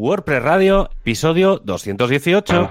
[0.00, 2.70] WordPress Radio, episodio 218.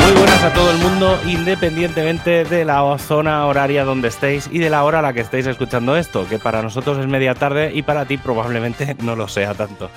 [0.00, 4.70] Muy buenas a todo el mundo, independientemente de la zona horaria donde estéis y de
[4.70, 7.82] la hora a la que estéis escuchando esto, que para nosotros es media tarde y
[7.82, 9.90] para ti probablemente no lo sea tanto.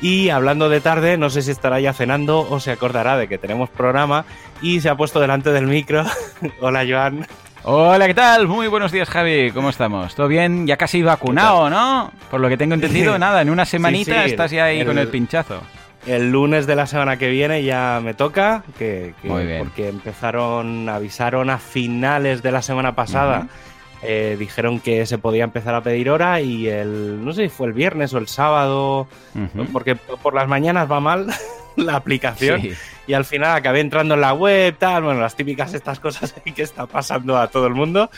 [0.00, 3.38] Y hablando de tarde, no sé si estará ya cenando o se acordará de que
[3.38, 4.24] tenemos programa
[4.60, 6.04] y se ha puesto delante del micro.
[6.60, 7.26] Hola, Joan.
[7.62, 8.46] Hola, ¿qué tal?
[8.46, 9.50] Muy buenos días, Javi.
[9.52, 10.14] ¿Cómo estamos?
[10.14, 10.66] ¿Todo bien?
[10.66, 12.12] Ya casi vacunado, ¿no?
[12.30, 14.98] Por lo que tengo entendido, nada, en una semanita sí, estás ya ahí el- con
[14.98, 15.62] el pinchazo.
[16.06, 19.60] El lunes de la semana que viene ya me toca, que, que- Muy bien.
[19.60, 23.46] porque empezaron, avisaron a finales de la semana pasada,
[24.04, 27.66] eh, dijeron que se podía empezar a pedir hora y el, no sé si fue
[27.68, 29.08] el viernes o el sábado,
[29.72, 31.26] porque por las mañanas va mal
[31.76, 32.72] la aplicación Sí.
[33.08, 36.62] y al final acabé entrando en la web, tal, bueno, las típicas estas cosas que
[36.62, 38.10] está pasando a todo el mundo.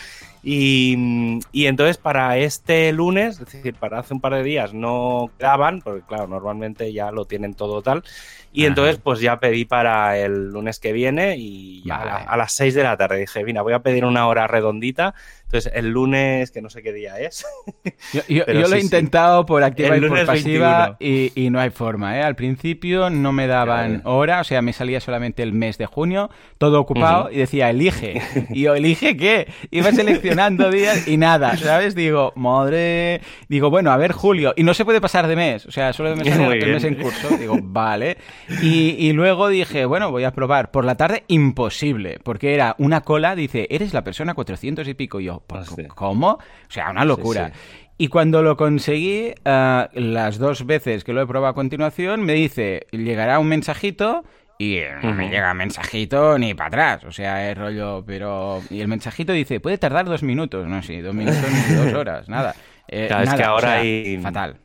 [0.49, 5.29] Y, y entonces para este lunes, es decir, para hace un par de días no
[5.41, 8.05] daban, porque claro, normalmente ya lo tienen todo tal.
[8.53, 8.69] Y Ajá.
[8.69, 12.85] entonces pues ya pedí para el lunes que viene y la- a las 6 de
[12.85, 15.15] la tarde dije, mira, voy a pedir una hora redondita.
[15.47, 17.45] Entonces el lunes, que no sé qué día es,
[18.13, 18.85] Yo, yo- Pero yo lo he sí.
[18.87, 22.23] intentado por activa y por pasiva y, y no hay forma, ¿eh?
[22.23, 24.17] Al principio no me daban Claro.
[24.17, 28.21] hora, o sea, me salía solamente el mes de junio, todo ocupado, y decía, elige.
[28.51, 29.47] Y yo, ¿elige qué?
[29.71, 31.95] Iba seleccionando días y nada, ¿sabes?
[31.95, 33.21] Digo, madre...
[33.49, 34.53] Digo, bueno, a ver, julio.
[34.57, 36.97] Y no se puede pasar de mes, o sea, solo me sale el mes en
[36.97, 37.29] curso.
[37.39, 38.17] Digo, vale.
[38.63, 40.71] Y, y luego dije, bueno, voy a probar.
[40.73, 45.21] Por la tarde, imposible, porque era una cola, dice, eres la persona 400 y pico.
[45.21, 45.69] Y yo, "¿Pues.
[45.95, 46.29] ¿cómo?
[46.33, 47.49] O sea, una locura.
[47.55, 47.61] sí.
[47.99, 52.35] Y cuando lo conseguí, ah, las dos veces que lo he probado a continuación, me
[52.35, 54.23] dice, llegará un mensajito
[54.59, 57.05] y eh, no me llega mensajito ni para atrás.
[57.05, 58.61] O sea, es rollo, pero...
[58.69, 60.67] Y el mensajito dice, puede tardar dos minutos.
[60.67, 62.55] No, sí, dos minutos ni dos horas, nada.
[62.89, 64.57] Eh, Claro, es que ahora o sea, hay- Fatal.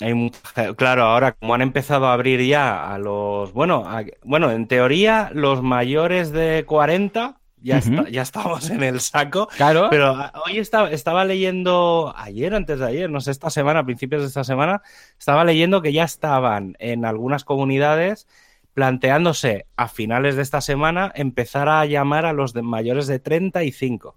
[0.00, 0.30] Hay
[0.76, 5.30] claro, ahora como han empezado a abrir ya a los, bueno, a- bueno, en teoría
[5.32, 9.88] los mayores de 40 ya, está- ya estamos en el saco, Claro.
[9.90, 13.84] pero ah, hoy estaba, estaba leyendo, ayer, antes de ayer, no sé, esta semana, a
[13.84, 14.82] principios de esta semana,
[15.18, 18.26] estaba leyendo que ya estaban en algunas comunidades
[18.74, 24.16] planteándose a finales de esta semana empezar a llamar a los de mayores de 35.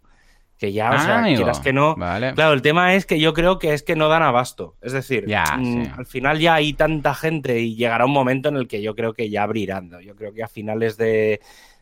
[0.57, 1.37] Que ya, o Ah, sea, amigo.
[1.37, 2.33] quieras que no, Vale.
[2.33, 4.75] Claro, el tema es que yo creo que es que no dan abasto.
[4.81, 5.91] Es decir, Ya, mm, sí.
[5.97, 9.13] al final ya hay tanta gente y llegará un momento en el que yo creo
[9.13, 9.89] que ya abrirán.
[9.89, 10.01] ¿no?
[10.01, 11.39] Yo creo que a finales de,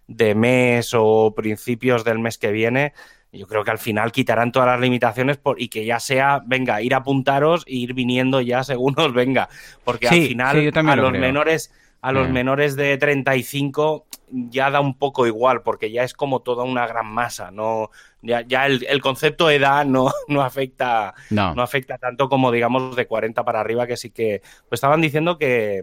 [0.08, 2.94] de mes o principios del mes que viene,
[3.32, 6.82] yo creo que al final quitarán todas las limitaciones por, y que ya sea, venga,
[6.82, 9.50] ir a apuntaros e ir viniendo ya según os venga.
[9.84, 11.22] Porque Sí, al final sí, a lo los creo.
[11.22, 11.72] menores...
[12.00, 12.32] A los Sí.
[12.32, 17.08] menores de 35 ya da un poco igual, porque ya es como toda una gran
[17.08, 17.50] masa.
[17.50, 17.90] No,
[18.22, 21.56] ya, ya el, el concepto edad no, no afecta No.
[21.56, 25.40] no afecta tanto como digamos de 40 para arriba que sí que pues estaban diciendo
[25.40, 25.82] que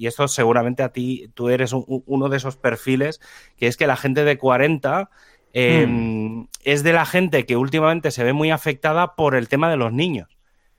[0.00, 3.20] y esto seguramente a ti tú eres un- un- uno de esos perfiles
[3.56, 5.10] que es que la gente de 40
[5.52, 6.46] eh, Hmm.
[6.64, 9.92] es de la gente que últimamente se ve muy afectada por el tema de los
[9.92, 10.28] niños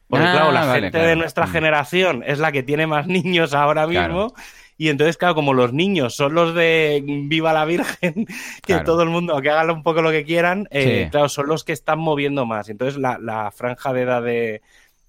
[0.08, 1.08] porque Ah, claro la vale, gente claro.
[1.08, 1.52] de nuestra Mm.
[1.52, 4.14] generación es la que tiene más niños ahora Claro.
[4.14, 4.34] mismo
[4.78, 8.26] y entonces, claro, como los niños son los de Viva la Virgen,
[8.64, 8.84] que Claro.
[8.84, 11.12] todo el mundo, que hagan un poco lo que quieran, eh, Sí.
[11.12, 12.68] claro, son los que están moviendo más.
[12.68, 14.62] Entonces, la, la franja de edad de,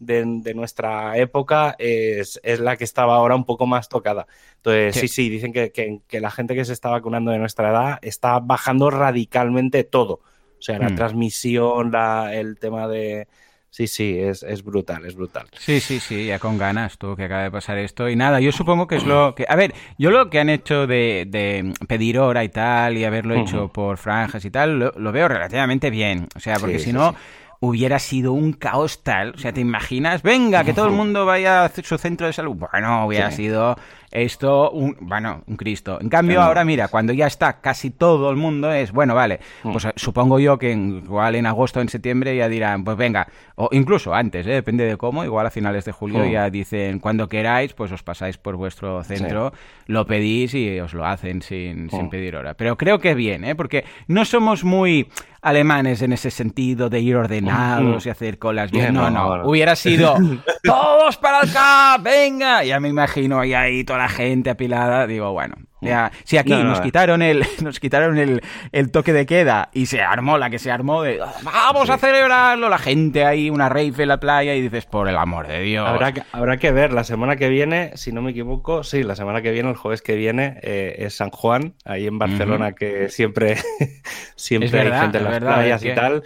[0.05, 4.27] de- de nuestra época es, es la que estaba ahora un poco más tocada.
[4.57, 5.09] Entonces, sí, Sí.
[5.09, 8.39] sí, dicen que, que- que la gente que se está vacunando de nuestra edad está
[8.41, 10.15] bajando radicalmente todo.
[10.15, 10.95] O sea, la Mm.
[10.97, 13.27] transmisión, la- el tema de...
[13.71, 15.47] Sí, sí, es, es brutal, es brutal.
[15.59, 18.07] Sí, sí, sí, ya con ganas, tú, que acaba de pasar esto.
[18.11, 19.47] Y nada, yo supongo que es lo que...
[19.49, 23.35] A ver, yo lo que han hecho de, de pedir hora y tal, y haberlo
[23.35, 26.29] hecho por franjas y tal, lo, lo veo relativamente bien.
[26.37, 27.13] O sea, porque Sí, si no...
[27.13, 27.17] sí.
[27.65, 30.23] Hubiera sido un caos tal, o sea, ¿te imaginas?
[30.25, 32.57] Venga, que todo el mundo vaya a su centro de salud.
[32.57, 33.37] Bueno, hubiera Sí.
[33.45, 33.77] sido
[34.13, 35.99] esto, un, bueno, un Cristo.
[36.01, 36.49] En cambio, Claro.
[36.49, 40.39] ahora mira, cuando ya está casi todo el mundo es, bueno, vale, pues eh, supongo
[40.39, 43.27] yo que en- igual en agosto o en septiembre ya dirán, pues venga,
[43.57, 44.51] o incluso antes, ¿eh?
[44.51, 46.31] depende de cómo, igual a finales de julio Mm.
[46.31, 49.53] ya dicen, cuando queráis, pues os pasáis por vuestro centro,
[49.87, 52.11] lo pedís y os lo hacen sin, sin Mm.
[52.11, 52.55] pedir hora.
[52.55, 53.55] Pero creo que bien, ¿eh?
[53.55, 55.09] porque no somos muy
[55.41, 58.09] alemanes en ese sentido de ir ordenados Mm.
[58.09, 58.95] y hacer colas bien.
[58.95, 59.43] No, no.
[59.49, 60.15] hubiera sido
[60.63, 62.65] todos para acá, venga.
[62.65, 65.07] Ya me imagino ahí, ahí toda la gente apilada.
[65.07, 69.71] Digo, bueno, Ya, si aquí nos quitaron el nos quitaron el, el, toque de queda
[69.73, 73.69] y se armó la que se armó de vamos a celebrarlo, la gente ahí, una
[73.69, 75.89] rave en la playa y dices, por el amor de Dios.
[75.89, 79.17] Habrá que, habrá que ver, la semana que viene, si no me equivoco, sí, la
[79.17, 83.09] semana que viene, el jueves que viene, eh, es San Juan, ahí en Barcelona, que
[83.09, 83.57] siempre,
[84.37, 86.23] siempre hay gente en las playas y tal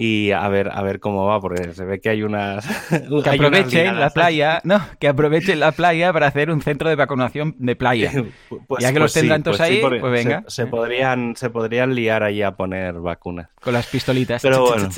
[0.00, 2.64] y a ver, a ver cómo va, porque se ve que hay unas.
[3.24, 7.56] Que aprovechen la playa, no, que aprovechen la playa para hacer un centro de vacunación
[7.58, 8.12] de playa.
[8.68, 10.44] pues, ya que los pues tendrán todos pues ahí, pues venga.
[10.46, 13.48] Se, podrían, se podrían liar allí a poner vacunas.
[13.60, 14.40] Con las pistolitas.
[14.40, 14.88] Pero bueno.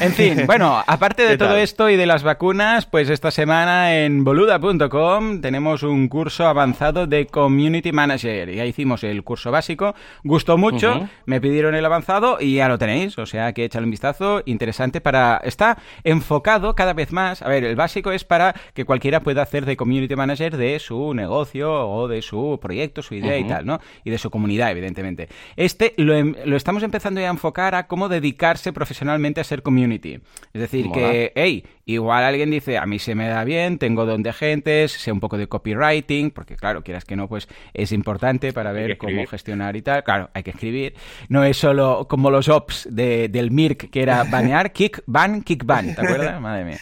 [0.00, 4.24] En fin, bueno, aparte de todo esto y de las vacunas, pues esta semana en
[4.24, 8.52] boluda.com tenemos un curso avanzado de Community Manager.
[8.52, 13.18] Ya hicimos el curso básico, gustó mucho, me pidieron el avanzado y ya lo tenéis,
[13.18, 15.40] o sea que échale un vistazo, interesante para...
[15.44, 19.64] Está enfocado cada vez más, a ver, el básico es para que cualquiera pueda hacer
[19.66, 23.80] de Community Manager de su negocio o de su proyecto, su idea y tal, ¿no?
[24.04, 25.28] Y de su comunidad, evidentemente.
[25.56, 29.61] Este lo, em, lo estamos empezando ya a enfocar a cómo dedicarse profesionalmente a ser
[29.62, 30.20] community.
[30.52, 34.22] Es decir, que, hey, igual alguien dice, a mí se me da bien, tengo don
[34.22, 38.52] de gentes, sé un poco de copywriting, porque claro, quieras que no, pues es importante
[38.52, 40.04] para ver cómo gestionar y tal.
[40.04, 40.94] Claro, hay que escribir.
[41.28, 45.64] No es solo como los ops de, del Mirk, que era banear, kick, ban, kick,
[45.64, 45.94] ban.
[45.94, 46.40] ¿Te acuerdas?
[46.40, 46.78] Madre mía.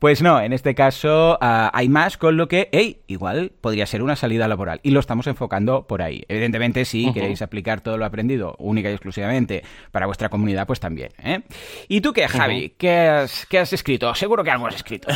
[0.00, 4.02] Pues no, en este caso ah, hay más, con lo que, hey, igual podría ser
[4.02, 4.80] una salida laboral.
[4.82, 6.24] Y lo estamos enfocando por ahí.
[6.26, 9.62] Evidentemente, si queréis aplicar todo lo aprendido única y exclusivamente
[9.92, 11.10] para vuestra comunidad, pues también.
[11.22, 11.42] ¿eh?
[11.86, 12.72] ¿Y tú qué, Javi?
[12.78, 14.14] ¿Qué, has, has, escrito?
[14.14, 15.08] Seguro que algo has escrito.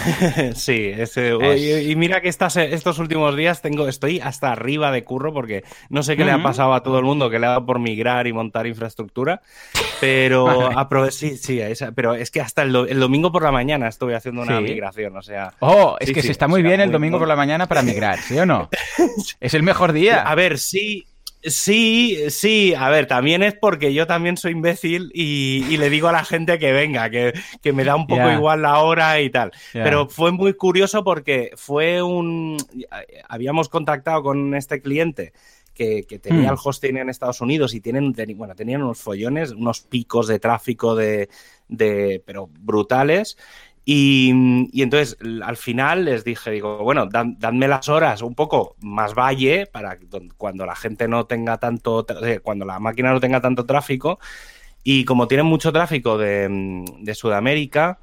[0.54, 1.34] sí, ese,
[1.82, 6.02] y, mira que estas, estos últimos días tengo, estoy hasta arriba de curro porque no
[6.02, 8.26] sé qué le ha pasado a todo el mundo que le ha dado por migrar
[8.26, 9.42] y montar infraestructura.
[10.00, 11.60] Pero sí, sí,
[11.94, 15.22] pero es que hasta el, el domingo por la mañana estoy haciendo una migración, o
[15.22, 15.54] sea...
[15.60, 18.38] Oh, es que se está muy bien el domingo por la mañana para migrar, ¿sí
[18.38, 18.68] o no?
[19.40, 20.22] es el mejor día.
[20.22, 21.06] A ver, sí,
[21.42, 26.12] Sí, sí, a ver, también es porque yo también soy imbécil y, le digo a
[26.12, 27.32] la gente que venga, que,
[27.72, 29.50] me da un poco igual la hora y tal.
[29.72, 32.58] Pero fue muy curioso porque fue un...
[33.26, 35.32] Habíamos contactado con este cliente
[35.80, 36.52] que, tenía hmm.
[36.52, 40.94] el hosting en Estados Unidos y tienen, bueno, tenían unos follones, unos picos de tráfico
[40.94, 41.28] de,
[41.68, 43.38] de pero brutales.
[43.84, 44.30] Y,
[44.82, 49.98] entonces al final les dije, digo, bueno, dadme las horas un poco más valle para
[50.36, 54.20] cuando la gente no tenga tanto, eh, cuando la máquina no tenga tanto tráfico.
[54.82, 57.98] Y como tienen mucho tráfico de, Sudamérica,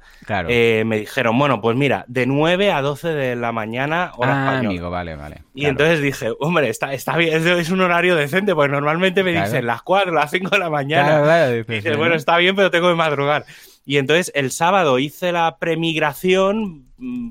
[0.48, 4.58] eh, me dijeron, bueno, pues mira, de 9 a 12 de la mañana, hora ah,
[4.58, 5.42] amigo, vale, vale.
[5.54, 9.66] Y entonces dije, hombre, está, está bien, es un horario decente, pues normalmente me dicen
[9.66, 11.50] las 4, las 5 de la mañana.
[11.50, 13.44] y dices, bueno, está bien, pero tengo que madrugar.
[13.84, 17.30] Y entonces el sábado hice la premigración, mm,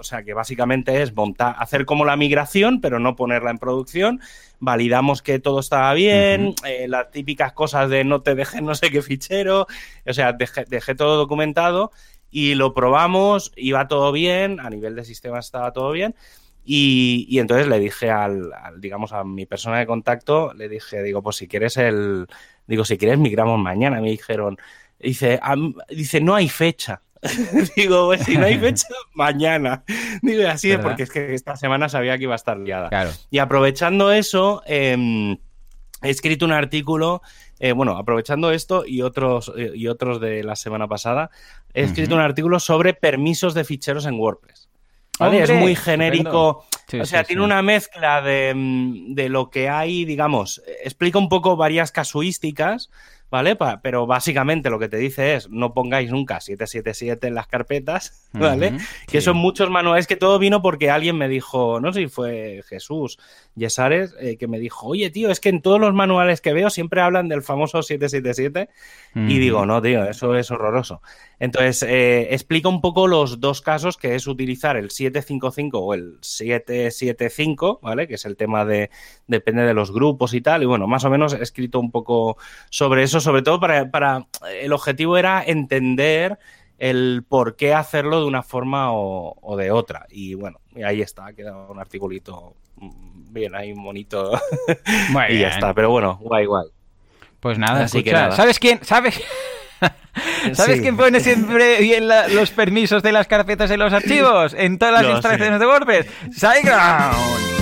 [0.00, 4.20] o sea que básicamente es montar, hacer como la migración, pero no ponerla en producción.
[4.58, 8.90] Validamos que todo estaba bien, eh, las típicas cosas de no te dejes no sé
[8.90, 9.66] qué fichero,
[10.06, 11.92] o sea, dejé, todo documentado
[12.30, 16.14] y lo probamos, iba todo bien, a nivel de sistema estaba todo bien.
[16.64, 21.36] Y, entonces le dije al, digamos, a mi persona de contacto, le dije, digo, pues
[21.36, 22.26] si quieres el,
[22.66, 24.00] digo, si quieres migramos mañana.
[24.00, 24.58] Me dijeron,
[25.00, 25.40] Dice,
[25.88, 27.02] dice, no hay fecha.
[27.76, 29.84] Digo, pues si no hay fecha, mañana.
[30.22, 33.12] Digo, así es, porque es que esta semana sabía que iba a estar liada.
[33.30, 35.32] Y aprovechando eso, em,
[36.02, 37.22] he escrito un artículo,
[37.58, 41.30] eh, bueno, aprovechando esto y otros, eh, y otros de la semana pasada,
[41.74, 44.68] he escrito un artículo sobre permisos de ficheros en WordPress.
[45.32, 46.64] es muy genérico.
[46.98, 48.54] o sea, tiene una mezcla de,
[49.08, 52.90] de, lo que hay, digamos, explica un poco varias casuísticas
[53.30, 53.56] ¿vale?
[53.82, 58.76] pero básicamente lo que te dice es no pongáis nunca 777 en las carpetas, ¿vale?
[59.06, 62.62] Que son muchos manuales, que todo vino porque alguien me dijo, no sé si fue
[62.68, 63.18] Jesús
[63.54, 66.70] Yesares, eh, que me dijo, oye, tío, es que en todos los manuales que veo
[66.70, 68.68] siempre hablan del famoso 777
[69.14, 71.02] y digo, no, tío, eso es horroroso.
[71.40, 76.18] Entonces, eh, explica un poco los dos casos, que es utilizar el 755 o el
[76.20, 78.06] 775, ¿vale?
[78.06, 78.90] Que es el tema de,
[79.26, 82.36] depende de los grupos y tal, y bueno, más o menos he escrito un poco
[82.70, 84.26] sobre eso sobre todo para, para,
[84.60, 86.38] el objetivo era entender
[86.78, 90.06] el por qué hacerlo de una forma o, de otra.
[90.10, 92.54] Y bueno, ahí está, ha quedado un articulito
[93.30, 94.32] bien ahí, bonito.
[95.28, 96.66] y ya está, pero bueno, guay, guay.
[97.38, 98.80] Pues nada, Así que ¿sabes quién?
[98.82, 99.22] ¿Sabes?
[100.52, 104.54] ¿Sabes quién pone siempre bien los permisos de las carpetas en los archivos?
[104.54, 106.06] En todas las instalaciones de WordPress.
[106.32, 107.59] SiteGround.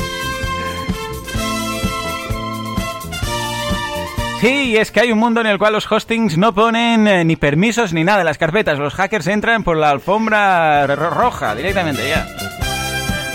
[4.40, 7.34] Sí, es que hay un mundo en el cual los hostings no ponen eh, ni
[7.34, 8.78] permisos ni nada en las carpetas.
[8.78, 12.24] Los hackers entran por la alfombra roja directamente ya.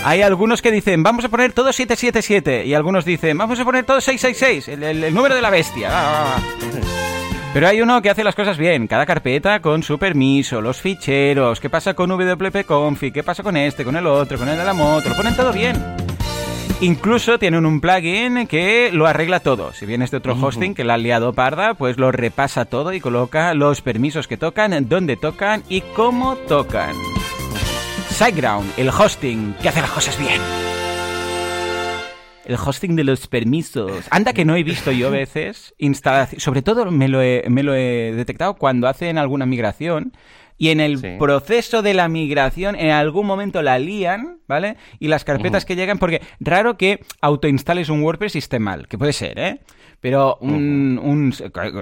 [0.06, 2.64] Hay algunos que dicen, vamos a poner todo 777.
[2.64, 5.90] Y algunos dicen, vamos a poner todo 666, el, el, número de la bestia.
[7.52, 11.60] Pero hay uno que hace las cosas bien, cada carpeta con su permiso, los ficheros,
[11.60, 14.64] qué pasa con WP Config, qué pasa con este, con el otro, con el de
[14.64, 15.76] la moto, lo ponen todo bien.
[16.80, 19.72] Incluso tienen un plugin que lo arregla todo.
[19.72, 23.00] Si bien este otro hosting que la ha liado parda, pues lo repasa todo y
[23.00, 26.94] coloca los permisos que tocan, dónde tocan y cómo tocan.
[28.10, 30.40] SiteGround, el hosting que hace las cosas bien.
[32.44, 34.06] El hosting de los permisos.
[34.10, 36.40] Anda que no he visto yo a veces instalación.
[36.40, 40.12] Sobre todo me lo, he, me lo he detectado cuando hacen alguna migración
[40.56, 44.76] y en el proceso de la migración en algún momento la lían, ¿vale?
[45.00, 48.98] Y las carpetas que llegan, porque raro que autoinstales un WordPress y esté mal, que
[48.98, 49.60] puede ser, ¿eh?
[50.04, 51.32] Pero un,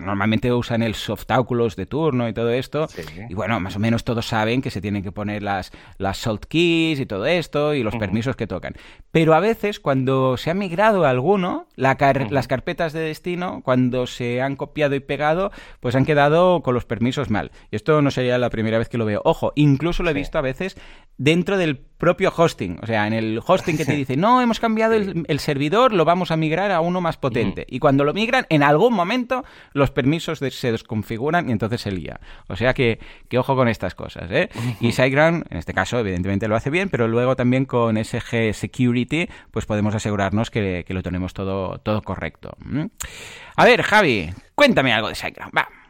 [0.01, 2.87] normalmente usan el Softáculos de turno y todo esto.
[3.29, 6.45] Y bueno, más o menos todos saben que se tienen que poner las, las salt
[6.45, 8.75] keys y todo esto y los permisos que tocan.
[9.11, 14.55] Pero a veces cuando se ha migrado alguno, las carpetas de destino, cuando se han
[14.55, 15.51] copiado y pegado,
[15.81, 17.51] pues han quedado con los permisos mal.
[17.73, 19.21] Y esto no sería la primera vez que lo veo.
[19.25, 20.77] Ojo, incluso lo he visto a veces
[21.19, 22.81] dentro del propio hosting.
[22.83, 26.33] O sea, en el hosting que te dice, no, hemos cambiado el, servidor, lo vamos
[26.33, 27.65] a migrar a uno más potente.
[27.69, 32.19] Y cuando lo migran, en algún momento los permisos se desconfiguran y entonces se lía.
[32.49, 34.29] O sea que, que ojo con estas cosas.
[34.33, 34.49] ¿eh?
[34.81, 39.29] Y SiteGround, en este caso, evidentemente lo hace bien, pero luego también con SG Security,
[39.53, 42.57] pues podemos asegurarnos que, lo tenemos todo, todo correcto.
[43.55, 45.57] A ver, Javi, cuéntame algo de SiteGround.
[45.57, 45.82] Va.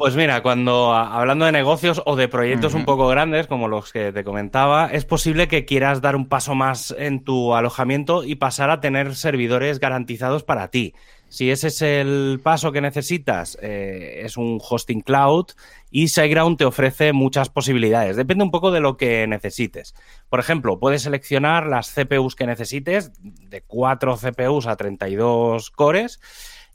[0.00, 4.12] Pues mira, cuando hablando de negocios o de proyectos un poco grandes, como los que
[4.12, 8.70] te comentaba, es posible que quieras dar un paso más en tu alojamiento y pasar
[8.70, 10.94] a tener servidores garantizados para ti.
[11.28, 15.48] Si ese es el paso que necesitas, eh, es un hosting cloud
[15.90, 18.16] y SiteGround te ofrece muchas posibilidades.
[18.16, 19.94] Depende un poco de lo que necesites.
[20.30, 26.20] Por ejemplo, puedes seleccionar las CPUs que necesites, de 4 CPUs a 32 cores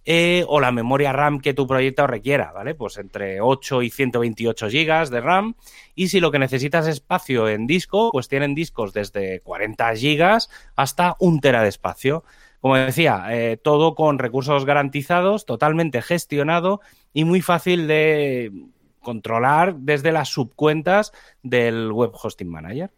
[0.05, 2.75] eh, o la memoria RAM que tu proyecto requiera, ¿vale?
[2.75, 5.55] Pues entre 8 y 128 GB de RAM.
[5.95, 10.37] Y si lo que necesitas es espacio en disco, pues tienen discos desde 40 GB
[10.75, 12.23] hasta un tera de espacio.
[12.61, 16.81] Como decía, eh, todo con recursos garantizados, totalmente gestionado
[17.13, 18.51] y muy fácil de
[18.99, 21.11] controlar desde las subcuentas
[21.43, 22.91] del Web Hosting Manager.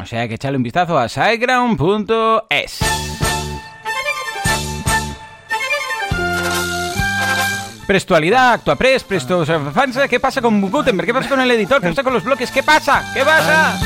[0.00, 3.27] O sea que echarle un vistazo a siteground.es.
[7.88, 9.46] Prestualidad, ActuaPress, Presto
[10.10, 11.06] ¿qué pasa con Gutenberg?
[11.06, 11.80] ¿Qué pasa con el editor?
[11.80, 12.50] ¿Qué pasa con los bloques?
[12.50, 13.02] ¿Qué pasa?
[13.14, 13.80] ¿Qué pasa?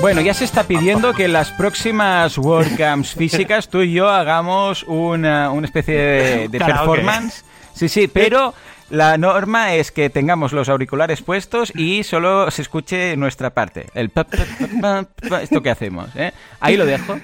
[0.00, 4.84] Bueno, ya se está pidiendo que en las próximas WordCamps físicas tú y yo hagamos
[4.84, 7.44] una, especie de, de performance.
[7.74, 8.54] Sí, sí, pero
[8.92, 13.86] la norma es que tengamos los auriculares puestos y solo se escuche nuestra parte.
[13.94, 14.12] El
[15.40, 16.14] esto que hacemos.
[16.14, 16.32] ¿eh?
[16.60, 17.18] Ahí lo dejo.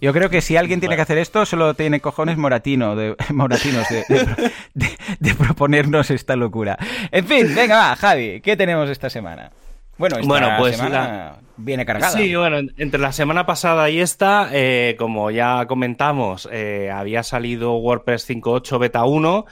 [0.00, 3.86] Yo creo que si alguien tiene que hacer esto, solo tiene cojones moratino de, moratinos
[3.88, 6.76] de, proponernos esta locura.
[7.12, 9.52] En fin, venga, va, Javi, ¿qué tenemos esta semana?
[9.98, 12.18] Bueno, esta bueno, pues semana viene cargada.
[12.18, 17.76] Sí, bueno, entre la semana pasada y esta, eh, como ya comentamos, eh, había salido
[17.76, 19.46] WordPress 5.8 Beta 1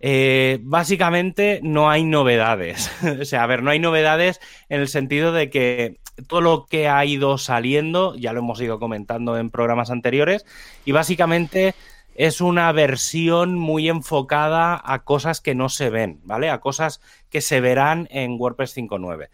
[0.00, 2.90] eh, básicamente no hay novedades.
[3.20, 6.88] o sea, a ver, no hay novedades en el sentido de que todo lo que
[6.88, 10.44] ha ido saliendo, ya lo hemos ido comentando en programas anteriores,
[10.84, 11.74] y básicamente
[12.14, 16.50] es una versión muy enfocada a cosas que no se ven, ¿vale?
[16.50, 19.28] A cosas que se verán en WordPress 5.9.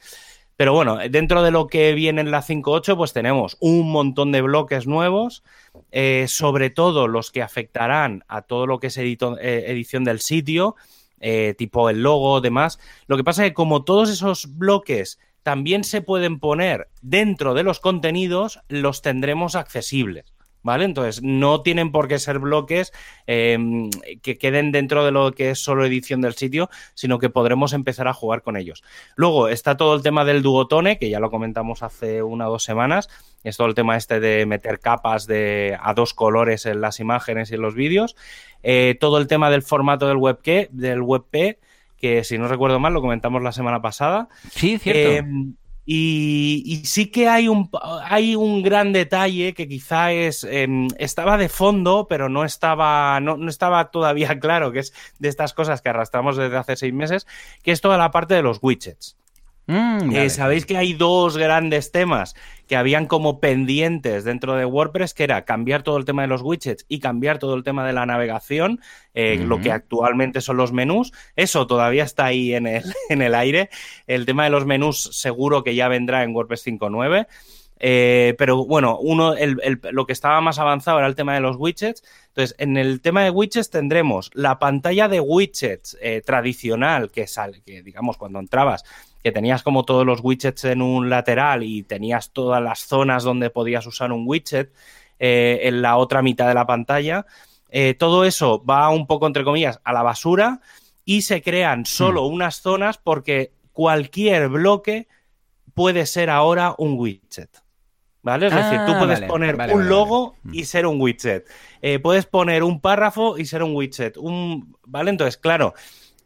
[0.56, 4.40] Pero bueno, dentro de lo que viene en la 5.8, pues tenemos un montón de
[4.40, 5.42] bloques nuevos,
[5.92, 10.74] eh, sobre todo los que afectarán a todo lo que es eh, edición del sitio,
[11.20, 12.78] eh, tipo el logo, demás.
[13.06, 17.62] Lo que pasa es que como todos esos bloques también se pueden poner dentro de
[17.62, 20.35] los contenidos, los tendremos accesibles.
[20.66, 20.84] ¿Vale?
[20.84, 22.92] Entonces, no tienen por qué ser bloques
[23.26, 23.88] em,
[24.20, 28.08] que queden dentro de lo que es solo edición del sitio, sino que podremos empezar
[28.08, 28.82] a jugar con ellos.
[29.14, 32.64] Luego está todo el tema del duotone, que ya lo comentamos hace una o dos
[32.64, 33.08] semanas.
[33.44, 37.50] Es todo el tema este de meter capas de, a dos colores en las imágenes
[37.50, 38.16] y en los vídeos.
[38.64, 41.60] Eh, todo el tema del formato del WebP, del WebP,
[41.96, 44.28] que si no recuerdo mal, lo comentamos la semana pasada.
[44.50, 45.12] Sí, cierto.
[45.12, 45.54] Em,
[45.88, 47.70] y, sí que hay un,
[48.02, 53.36] hay un gran detalle que quizá es, em, estaba de fondo, pero no estaba, no,
[53.36, 57.26] no, estaba todavía claro, que es de estas cosas que arrastramos desde hace seis meses,
[57.62, 59.16] que es toda la parte de los widgets.
[59.68, 62.34] Mm, eh, Sabéis que hay dos grandes temas
[62.66, 66.42] que habían como pendientes dentro de WordPress, que era cambiar todo el tema de los
[66.42, 68.80] widgets y cambiar todo el tema de la navegación,
[69.14, 71.12] eh, lo que actualmente son los menús.
[71.36, 73.70] Eso todavía está ahí en el, en el aire.
[74.06, 77.26] El tema de los menús seguro que ya vendrá en WordPress 5.9.
[77.78, 79.34] Eh, pero bueno, uno,
[79.92, 82.02] lo que estaba más avanzado era el tema de los widgets.
[82.28, 87.62] Entonces, en el tema de widgets tendremos la pantalla de widgets eh, tradicional que sale,
[87.62, 88.84] que digamos cuando entrabas,
[89.22, 93.50] que tenías como todos los widgets en un lateral y tenías todas las zonas donde
[93.50, 94.72] podías usar un widget
[95.18, 97.26] eh, en la otra mitad de la pantalla.
[97.98, 100.60] todo eso va un poco, entre comillas, a la basura
[101.04, 102.32] y se crean solo hmm.
[102.32, 105.08] unas zonas porque cualquier bloque
[105.74, 107.65] puede ser ahora un widget.
[108.26, 108.48] ¿Vale?
[108.48, 110.52] Es decir, tú ah, puedes poner un logo mm.
[110.52, 111.46] y ser un widget.
[111.80, 114.16] Eh, puedes poner un párrafo y ser un widget.
[114.16, 115.10] Un, ¿Vale?
[115.10, 115.74] Entonces, claro,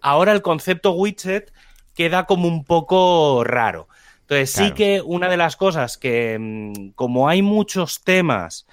[0.00, 1.52] ahora el concepto widget
[1.95, 3.87] queda como un poco raro.
[4.23, 8.66] Entonces, sí que una de las cosas que, mm, como hay muchos temas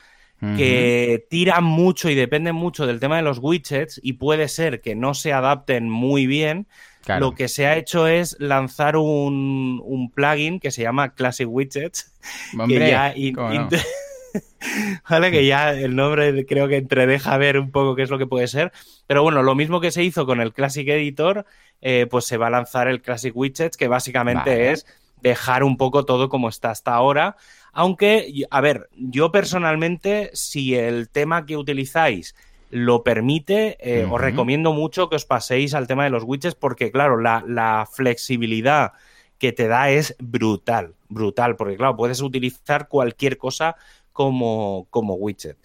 [0.55, 4.95] que tiran mucho y dependen mucho del tema de los widgets y puede ser que
[4.95, 6.67] no se adapten muy bien,
[7.19, 12.13] lo que se ha hecho es lanzar un, plugin que se llama Classic Widgets.
[12.67, 13.13] que ya
[15.09, 18.27] vale, que ya el nombre creo que entredeja ver un poco qué es lo que
[18.27, 18.71] puede ser.
[19.07, 21.45] Pero bueno, lo mismo que se hizo con el Classic Editor,
[21.81, 24.85] eh, pues se va a lanzar el Classic Widgets, que básicamente es
[25.21, 27.37] dejar un poco todo como está hasta ahora.
[27.73, 32.35] Aunque, a ver, yo personalmente, si el tema que utilizáis
[32.69, 36.91] lo permite, eh, os recomiendo mucho que os paséis al tema de los widgets porque,
[36.91, 38.93] claro, la, flexibilidad
[39.37, 43.75] que te da es brutal, brutal, porque, claro, puedes utilizar cualquier cosa
[44.11, 45.57] como, como widget.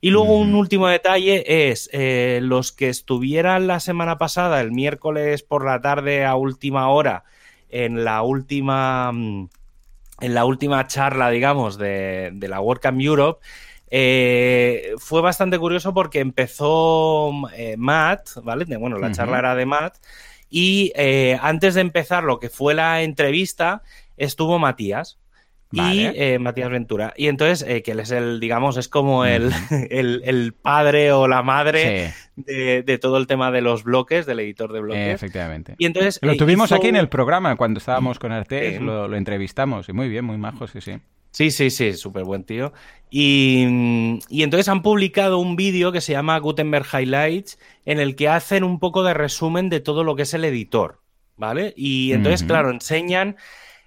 [0.00, 5.42] Y luego un último detalle es, eh, los que estuvieran la semana pasada, el miércoles
[5.42, 7.24] por la tarde a última hora,
[7.68, 9.12] en la última...
[9.12, 9.48] Mm,
[10.22, 13.40] en la última charla, digamos, de, de la WordCamp Europe,
[13.90, 18.64] eh, fue bastante curioso porque empezó eh, Matt, ¿vale?
[18.76, 19.96] bueno, la charla era de Matt.
[20.48, 23.82] Y eh, antes de empezar lo que fue la entrevista,
[24.16, 25.18] estuvo Matías.
[25.72, 26.08] Y
[26.40, 27.14] Matías Ventura.
[27.16, 29.52] Y entonces, que él es el, digamos, es como el,
[29.90, 34.80] el, padre o la madre de, todo el tema de los bloques, del editor de
[34.80, 35.14] bloques.
[35.14, 35.76] efectivamente.
[35.78, 36.18] Y entonces.
[36.22, 39.88] Lo tuvimos aquí en el programa cuando estábamos con Artes, lo, lo, entrevistamos.
[39.88, 40.98] Y muy bien, muy majo, sí, sí.
[41.30, 42.72] Sí, sí, sí, súper buen tío.
[43.10, 43.64] Y,
[44.30, 48.78] entonces han publicado un vídeo que se llama Gutenberg Highlights, en el que hacen un
[48.78, 51.00] poco de resumen de todo lo que es el editor,
[51.36, 51.74] ¿vale?
[51.76, 53.36] Y entonces, claro, enseñan,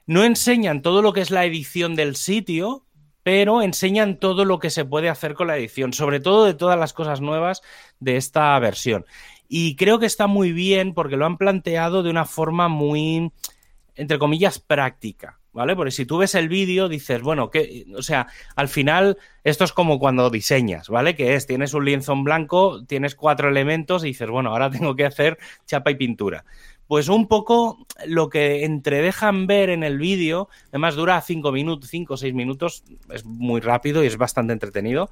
[0.05, 2.85] no enseñan todo lo que es la edición del sitio,
[3.23, 6.77] pero enseñan todo lo que se puede hacer con la edición, sobre todo de todas
[6.77, 7.61] las cosas nuevas
[7.99, 9.05] de esta versión.
[9.47, 13.31] Y creo que está muy bien porque lo han planteado de una forma muy,
[13.95, 15.39] entre comillas, práctica.
[15.53, 15.75] ¿Vale?
[15.75, 19.71] Porque si tú ves el vídeo, dices, bueno, que, o sea, al final esto es
[19.71, 21.15] como cuando diseñas, ¿vale?
[21.15, 24.95] Que es, tienes un lienzo en blanco, tienes cuatro elementos y dices, bueno, ahora tengo
[24.95, 26.43] que hacer chapa y pintura.
[26.87, 32.15] Pues un poco lo que entredejan ver en el vídeo, además dura cinco minutos, cinco
[32.15, 35.09] o seis minutos, es muy rápido y es bastante entretenido.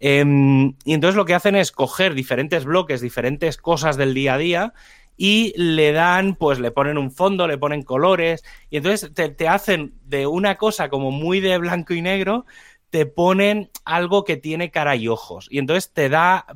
[0.00, 4.38] Em, y entonces lo que hacen es coger diferentes bloques, diferentes cosas del día a
[4.38, 4.74] día
[5.20, 9.92] y le dan, pues le ponen un fondo, le ponen colores y entonces te, hacen
[10.04, 12.46] de una cosa como muy de blanco y negro,
[12.88, 16.46] te ponen algo que tiene cara y ojos y entonces te da,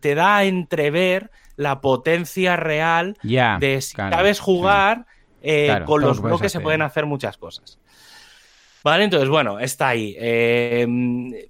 [0.00, 5.06] te da a entrever la potencia real de si sabes jugar
[5.40, 7.78] eh, con los bloques se pueden hacer muchas cosas.
[8.82, 10.16] Vale, entonces bueno, está ahí.
[10.18, 11.48] Eh,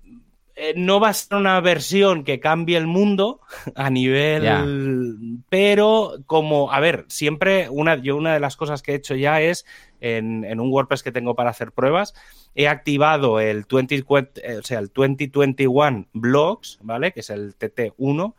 [0.65, 3.41] eh, no va a ser una versión que cambie el mundo
[3.75, 5.41] a nivel.
[5.49, 9.41] Pero, como, a ver, siempre una, yo una de las cosas que he hecho ya
[9.41, 9.67] es
[10.01, 12.15] en, un WordPress que tengo para hacer pruebas,
[12.55, 17.11] he activado el, 20, eh, o sea, el 2021 Blogs, ¿vale?
[17.11, 18.35] Que es el TT1.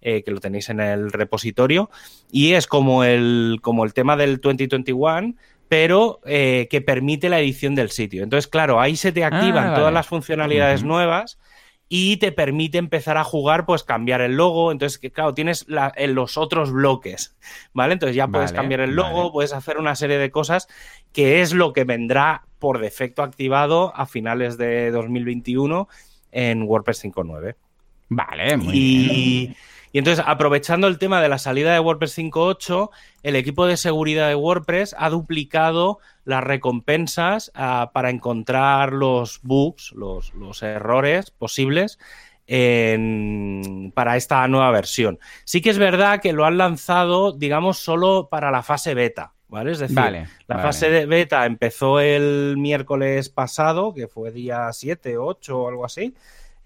[0.00, 1.90] Eh, que lo tenéis en el repositorio,
[2.30, 5.34] y es como el, como el tema del 2021,
[5.68, 8.22] pero que permite la edición del sitio.
[8.22, 11.38] Entonces, claro, ahí se te activan ah, todas las funcionalidades nuevas
[11.88, 14.72] y te permite empezar a jugar, pues cambiar el logo.
[14.72, 17.36] Entonces, claro, tienes en los otros bloques,
[17.72, 17.92] ¿vale?
[17.92, 20.68] Entonces ya puedes cambiar el logo, puedes hacer una serie de cosas
[21.12, 25.88] que es lo que vendrá por defecto activado a finales de 2021
[26.32, 27.54] en WordPress 5.9.
[28.08, 29.56] Vale, muy bien.
[29.96, 32.90] Y entonces, aprovechando el tema de la salida de WordPress 5.8,
[33.22, 39.92] el equipo de seguridad de WordPress ha duplicado las recompensas ah, para encontrar los bugs,
[39.92, 41.98] los, errores posibles
[42.46, 45.18] para esta nueva versión.
[45.46, 49.72] Sí que es verdad que lo han lanzado, digamos, solo para la fase beta, ¿vale?
[49.72, 55.58] Es decir, la fase de beta empezó el miércoles pasado, que fue día 7, 8
[55.58, 56.14] o algo así.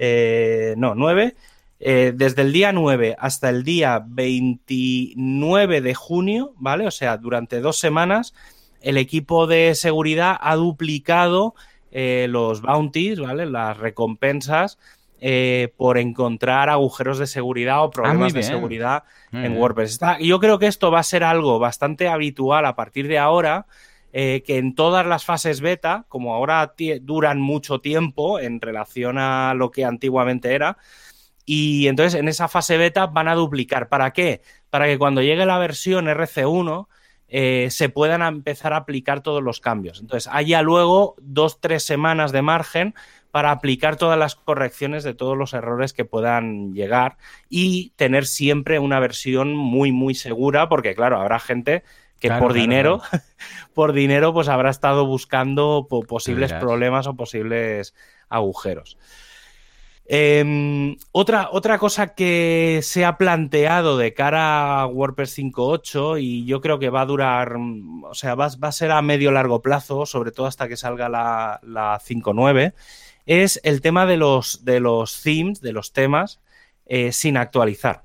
[0.01, 1.37] Eh, no, 9.
[1.81, 6.87] Eh, desde el día 9 hasta el día 29 de junio, ¿vale?
[6.87, 8.35] O sea, durante dos semanas,
[8.83, 11.55] el equipo de seguridad ha duplicado
[11.91, 13.47] eh, los bounties, ¿vale?
[13.47, 14.79] Las recompensas
[15.23, 20.01] eh, por encontrar agujeros de seguridad o ah, problemas de seguridad en WordPress.
[20.21, 23.67] yo creo que esto va a ser algo bastante habitual a partir de ahora.
[24.13, 29.55] Eh, que en todas las fases beta, como ahora duran mucho tiempo en relación a
[29.55, 30.79] lo que antiguamente era,
[31.53, 33.89] y entonces en esa fase beta van a duplicar.
[33.89, 34.41] ¿Para qué?
[34.71, 36.87] Para que cuando llegue la versión RC1
[37.27, 39.99] eh, se puedan empezar a aplicar todos los cambios.
[39.99, 42.95] Entonces haya luego dos, tres semanas de margen
[43.33, 47.17] para aplicar todas las correcciones de todos los errores que puedan llegar
[47.49, 51.83] y tener siempre una versión muy, muy segura, porque claro, habrá gente
[52.21, 53.03] que por dinero,
[53.75, 57.93] por dinero, pues habrá estado buscando posibles problemas o posibles
[58.29, 58.99] agujeros.
[60.13, 66.61] Em, otra, otra cosa que se ha planteado de cara a WordPress 5.8 y yo
[66.61, 70.33] creo que va a durar, o sea, va, a ser a medio largo plazo, sobre
[70.33, 72.75] todo hasta que salga la, la 5.9,
[73.27, 76.41] es el tema de los, de los themes, de los temas,
[76.87, 78.03] eh, sin actualizar.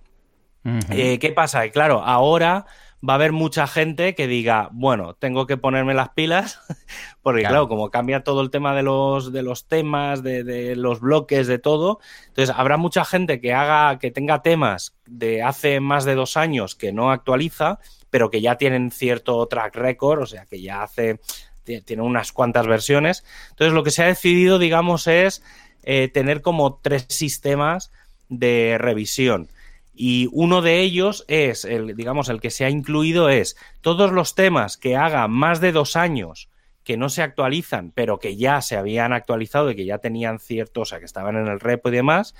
[0.91, 1.67] Eh, ¿Qué pasa?
[1.69, 2.67] claro, ahora
[3.07, 6.59] va a haber mucha gente que diga, bueno, tengo que ponerme las pilas,
[7.21, 11.47] porque claro, como cambia todo el tema de los, de los temas, de, los bloques,
[11.47, 16.15] de todo, entonces habrá mucha gente que haga, que tenga temas de hace más de
[16.15, 20.61] dos años que no actualiza, pero que ya tienen cierto track record, o sea, que
[20.61, 21.19] ya hace
[21.63, 23.23] tiene unas cuantas versiones.
[23.49, 25.43] Entonces, lo que se ha decidido, digamos, es
[25.83, 27.91] eh, tener como tres sistemas
[28.29, 29.49] de revisión.
[29.95, 34.35] Y uno de ellos es, el, digamos, el que se ha incluido es todos los
[34.35, 36.49] temas que haga más de dos años
[36.83, 40.81] que no se actualizan, pero que ya se habían actualizado y que ya tenían cierto,
[40.81, 42.35] o sea, que estaban en el repo y demás,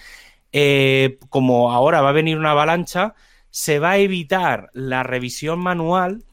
[0.52, 3.15] eh, como ahora va a venir una avalancha,
[3.50, 6.24] se va a evitar la revisión manual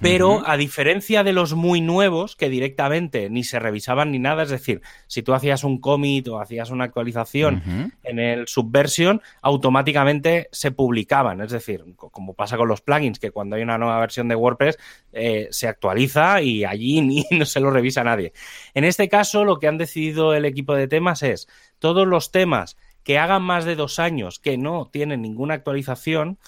[0.00, 4.50] pero a diferencia de los muy nuevos, que directamente ni se revisaban ni nada, es
[4.50, 10.72] decir, si tú hacías un commit o hacías una actualización en el subversion, automáticamente se
[10.72, 11.40] publicaban.
[11.40, 14.78] Es decir, como pasa con los plugins, que cuando hay una nueva versión de WordPress
[15.12, 18.32] eh, se actualiza y allí ni no se lo revisa nadie.
[18.74, 22.76] En este caso, lo que han decidido el equipo de temas es todos los temas
[23.04, 26.38] que hagan más de dos años que no tienen ninguna actualización,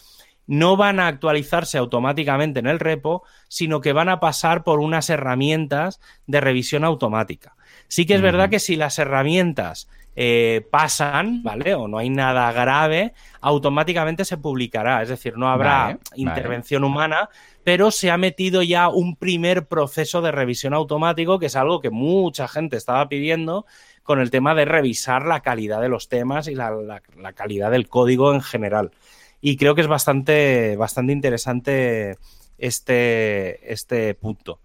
[0.46, 5.10] no van a actualizarse automáticamente en el repo, sino que van a pasar por unas
[5.10, 7.56] herramientas de revisión automática.
[7.88, 11.74] Sí que es verdad que si las herramientas eh, pasan, ¿vale?
[11.74, 15.02] O no hay nada grave, automáticamente se publicará.
[15.02, 17.28] Es decir, no habrá intervención humana,
[17.64, 21.90] pero se ha metido ya un primer proceso de revisión automático, que es algo que
[21.90, 23.66] mucha gente estaba pidiendo
[24.02, 27.02] con el tema de revisar la calidad de los temas y la
[27.34, 28.92] calidad del código en general
[29.46, 32.16] y creo que es bastante, bastante interesante
[32.58, 34.58] este, este punto.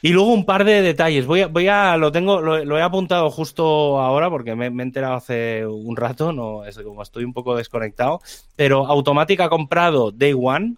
[0.00, 1.26] Y luego un par de detalles.
[1.26, 5.14] Voy a, voy a lo tengo, lo, he apuntado justo ahora porque me, he enterado
[5.14, 8.20] hace un rato, no es como estoy un poco desconectado.
[8.54, 10.76] Pero Automática ha comprado Day One,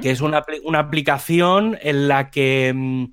[0.00, 3.04] que es una, una, aplicación en la que mm,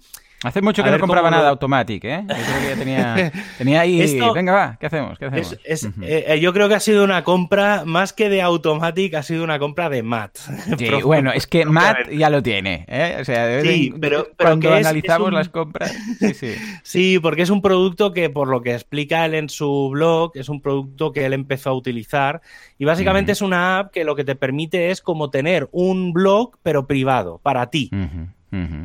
[0.43, 2.23] Hace mucho que no compraba nada Automatic, ¿eh?
[2.27, 4.19] Yo creo que ya tenía, tenía ahí...
[4.35, 5.17] Venga, va, ¿qué hacemos?
[5.17, 5.57] ¿Qué hacemos?
[5.63, 9.43] Eh, eh, yo creo que ha sido una compra, más que de Automatic, ha sido
[9.43, 10.37] una compra de Matt.
[10.77, 13.17] Sí, bueno, es que Matt ya lo tiene, ¿eh?
[13.19, 15.91] O sea, sí, pero, cuando analizamos las compras...
[16.19, 16.53] Sí, sí.
[16.83, 20.49] sí, porque es un producto que, por lo que explica él en su blog, es
[20.49, 22.41] un producto que él empezó a utilizar
[22.77, 26.57] y básicamente es una app que lo que te permite es como tener un blog,
[26.61, 27.89] pero privado, para ti.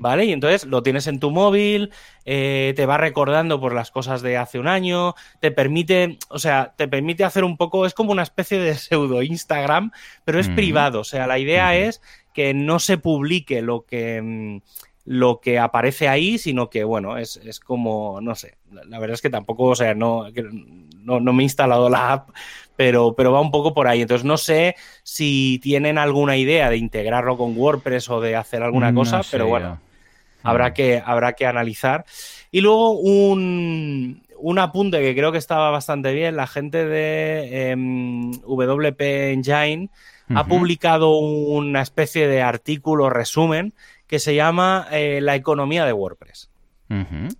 [0.00, 0.24] ¿Vale?
[0.24, 1.90] Y entonces lo tienes en tu móvil,
[2.24, 6.74] eh, te va recordando por las cosas de hace un año, te permite, o sea,
[6.76, 9.92] te permite hacer un poco, es como una especie de pseudo Instagram,
[10.24, 11.00] pero es privado.
[11.00, 12.00] O sea, la idea es
[12.34, 14.60] que no se publique lo que mm,
[15.04, 19.22] lo que aparece ahí, sino que, bueno, es, es como, no sé, la, verdad es
[19.22, 20.26] que tampoco, o sea, no,
[20.98, 22.30] no, no, me he instalado la app,
[22.82, 24.02] pero, pero va un poco por ahí.
[24.02, 28.92] Entonces, no sé si tienen alguna idea de integrarlo con WordPress o de hacer alguna
[28.92, 29.78] cosa, pero bueno,
[30.42, 30.74] habrá mm.
[30.74, 32.04] que, habrá que analizar.
[32.50, 38.32] Y luego un, un apunte que creo que estaba bastante bien, la gente de em,
[38.32, 39.88] WP Engine
[40.34, 43.74] ha publicado una especie de artículo resumen
[44.08, 46.50] que se llama eh, La economía de WordPress.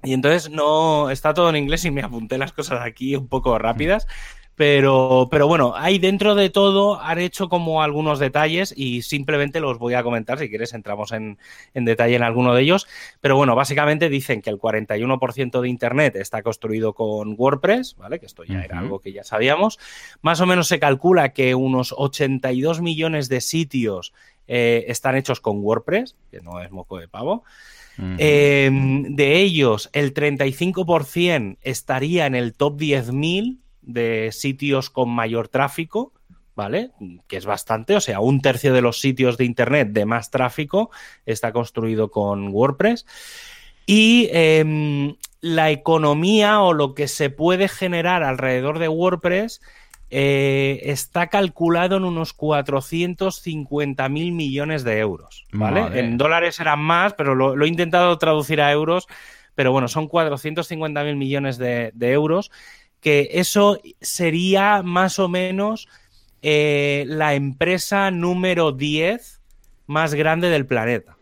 [0.03, 3.59] Y entonces no está todo en inglés y me apunté las cosas aquí un poco
[3.59, 4.07] rápidas,
[4.55, 9.79] Pero, pero bueno, ahí dentro de todo han hecho como algunos detalles y simplemente los
[9.79, 10.39] voy a comentar.
[10.39, 11.39] Si quieres, entramos en,
[11.73, 12.87] en detalle en alguno de ellos.
[13.21, 18.21] Pero bueno, básicamente dicen que el 41% de Internet está construido con WordPress, ¿vale?
[18.21, 19.79] Que esto ya era algo que ya sabíamos.
[20.21, 24.13] Más o menos se calcula que unos 82 millones de sitios
[24.47, 27.45] eh, están hechos con WordPress, que no es moco de pavo.
[27.99, 36.13] Em, de ellos, el 35% estaría en el top 10.000 de sitios con mayor tráfico,
[36.55, 36.91] ¿vale?
[37.27, 40.91] Que es bastante, o sea, un tercio de los sitios de Internet de más tráfico
[41.27, 43.07] está construido con WordPress.
[43.87, 49.61] Y em, la economía o lo que se puede generar alrededor de WordPress
[50.15, 55.99] eh, está calculado en unos 450 mil millones de euros, ¿vale?
[55.99, 59.09] En dólares eran más, pero lo, he intentado traducir a euros,
[59.55, 62.51] pero bueno, son 450 mil millones de, euros,
[63.03, 65.89] que eso sería más o menos
[66.41, 69.41] eh, la empresa número 10
[69.87, 71.17] más grande del planeta.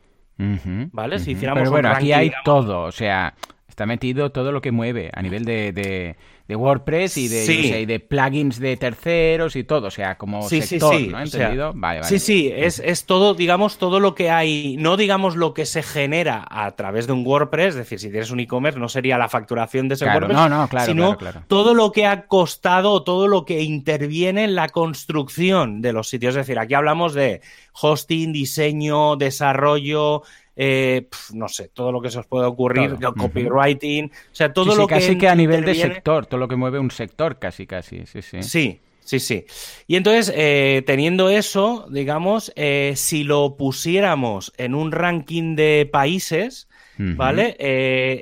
[0.93, 1.19] ¿Vale?
[1.19, 3.35] Si hiciéramos Pero bueno, aquí hay todo, o sea,
[3.69, 6.17] está metido todo lo que mueve a nivel de de
[6.57, 11.21] WordPress y de, de plugins de terceros y todo, o sea, como sector, ¿no?
[11.21, 11.73] ¿Entendido?
[11.75, 12.09] vale, vale.
[12.09, 15.83] Sí, sí, es, es, todo, digamos, todo lo que hay, no digamos lo que se
[15.83, 19.29] genera a través de un WordPress, es decir, si tienes un e-commerce no sería la
[19.29, 23.45] facturación de ese WordPress, no, no, claro, sino todo lo que ha costado, todo lo
[23.45, 27.41] que interviene en la construcción de los sitios, es decir, aquí hablamos de
[27.81, 30.23] hosting, diseño, desarrollo,
[30.63, 34.87] eh, no sé, todo lo que se os pueda ocurrir, copywriting, o sea, todo lo
[34.87, 34.97] que...
[34.97, 38.21] Casi que a nivel de sector, todo lo que mueve un sector, casi, casi, sí,
[38.21, 38.43] sí.
[38.43, 39.47] Sí, sí, sí.
[39.87, 46.69] Y entonces, eh, teniendo eso, digamos, eh, si lo pusiéramos en un ranking de países,
[46.99, 47.57] ¿vale?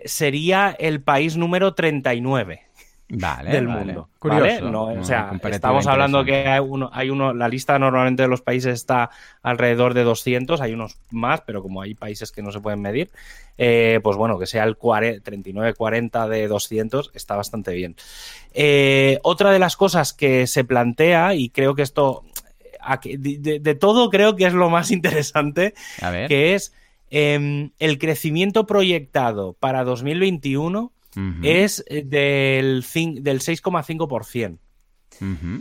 [0.04, 2.67] sería el país número 39
[3.08, 4.08] vale, del mundo.
[4.18, 8.42] Curioso, o sea, estamos hablando que hay uno, hay uno, la lista normalmente de los
[8.42, 9.10] países está
[9.42, 13.10] alrededor de 200, hay unos más, pero como hay países que no se pueden medir,
[13.56, 17.96] eh, pues bueno, que sea el 39-40 de 200 está bastante bien.
[18.52, 22.24] Eh, otra de las cosas que se plantea, y creo que esto,
[23.04, 25.74] de, todo creo que es lo más interesante,
[26.28, 26.74] que es
[27.10, 30.92] em, el crecimiento proyectado para 2021
[31.42, 32.84] es eh, del,
[33.20, 34.58] del 6,5%.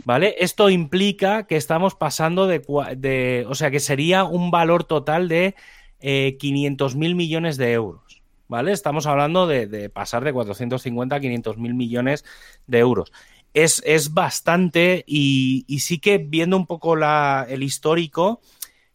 [0.04, 0.36] ¿Vale?
[0.38, 5.54] Esto implica que estamos pasando de, O sea, que sería un valor total de
[6.00, 8.22] eh, 500 mil millones de euros.
[8.46, 8.72] ¿Vale?
[8.72, 12.24] Estamos hablando de, pasar de 450 a 500 mil millones
[12.66, 13.12] de euros.
[13.52, 18.40] Es, es bastante y, sí que viendo un poco la, el histórico,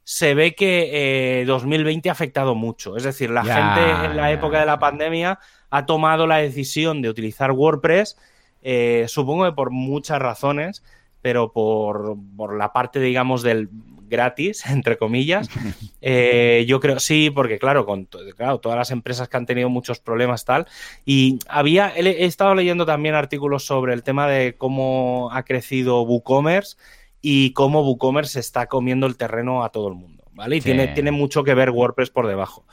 [0.04, 2.98] se ve que 2020 eh, ha afectado mucho.
[2.98, 5.40] Es decir, la gente en la época de la pandemia
[5.74, 8.16] ha tomado la decisión de utilizar WordPress,
[8.62, 10.84] eh, supongo que por muchas razones,
[11.24, 12.16] pero por,
[12.56, 13.70] la parte, digamos, del
[14.08, 15.50] gratis, entre comillas.
[16.06, 20.02] Eh, yo creo, sí, porque claro, con claro, todas las empresas que han tenido muchos
[20.02, 20.68] problemas tal.
[21.06, 26.76] Y había, he, estado leyendo también artículos sobre el tema de cómo ha crecido WooCommerce
[27.22, 30.58] y cómo WooCommerce está comiendo el terreno a todo el mundo, ¿vale?
[30.58, 32.66] Y tiene, tiene mucho que ver WordPress por debajo.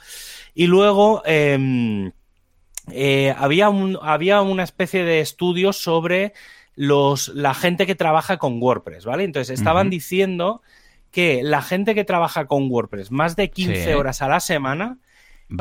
[0.53, 1.23] Y luego...
[1.25, 2.11] Em,
[2.93, 6.33] eh, había, un, había una especie de estudio sobre
[6.75, 9.23] los, la gente que trabaja con WordPress, ¿vale?
[9.23, 10.61] Entonces estaban diciendo
[11.11, 14.97] que la gente que trabaja con WordPress más de 15 horas a la semana,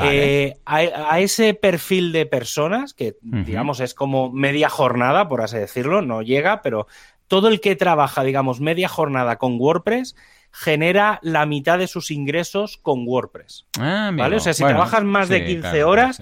[0.03, 6.01] eh, a, ese perfil de personas, que digamos es como media jornada, por así decirlo,
[6.01, 6.87] no llega, pero
[7.27, 10.15] todo el que trabaja, digamos, media jornada con WordPress,
[10.53, 13.67] genera la mitad de sus ingresos con WordPress.
[13.79, 14.37] Ah, ¿Vale?
[14.37, 16.21] O sea, si trabajas más de 15 horas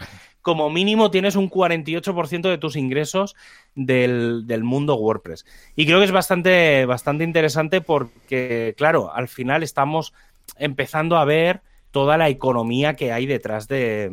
[0.49, 3.37] como mínimo tienes un 48% de tus ingresos
[3.75, 5.45] del, mundo WordPress.
[5.77, 10.15] Y creo que es bastante, bastante interesante porque, claro, al final estamos
[10.57, 14.11] empezando a ver toda la economía que hay detrás de,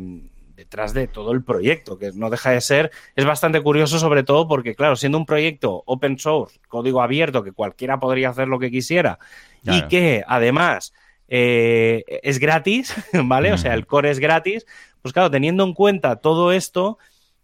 [0.56, 4.46] detrás de todo el proyecto, que no deja de ser, es bastante curioso sobre todo
[4.46, 8.70] porque, claro, siendo un proyecto open source, código abierto, que cualquiera podría hacer lo que
[8.70, 9.18] quisiera,
[9.62, 10.92] y que además
[11.28, 13.52] eh, es gratis, ¿vale?
[13.52, 14.66] O sea, el core es gratis,
[15.02, 16.98] pues claro, teniendo en cuenta todo esto,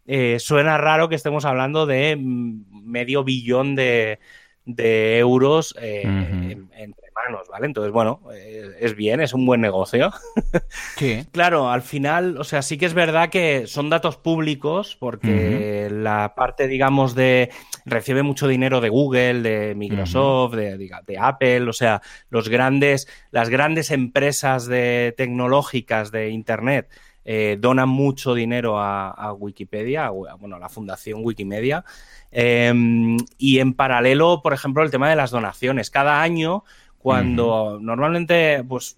[0.07, 4.19] eh, suena raro que estemos hablando de medio billón de,
[4.67, 7.67] euros eh, entre manos, ¿vale?
[7.67, 10.11] Entonces, bueno, eh, es bien, es un buen negocio.
[10.97, 11.27] Sí.
[11.33, 16.35] claro, al final, o sea, sí que es verdad que son datos públicos porque la
[16.35, 17.51] parte, digamos, de
[17.85, 23.49] recibe mucho dinero de Google, de Microsoft, de, de, Apple, o sea, los grandes, las
[23.49, 26.89] grandes empresas de tecnológicas de Internet
[27.25, 31.85] eh, donan mucho dinero a, Wikipedia, bueno, a la fundación Wikimedia.
[32.31, 35.91] Em, y en paralelo, por ejemplo, el tema de las donaciones.
[35.91, 36.65] Cada año
[37.03, 38.97] cuando normalmente, pues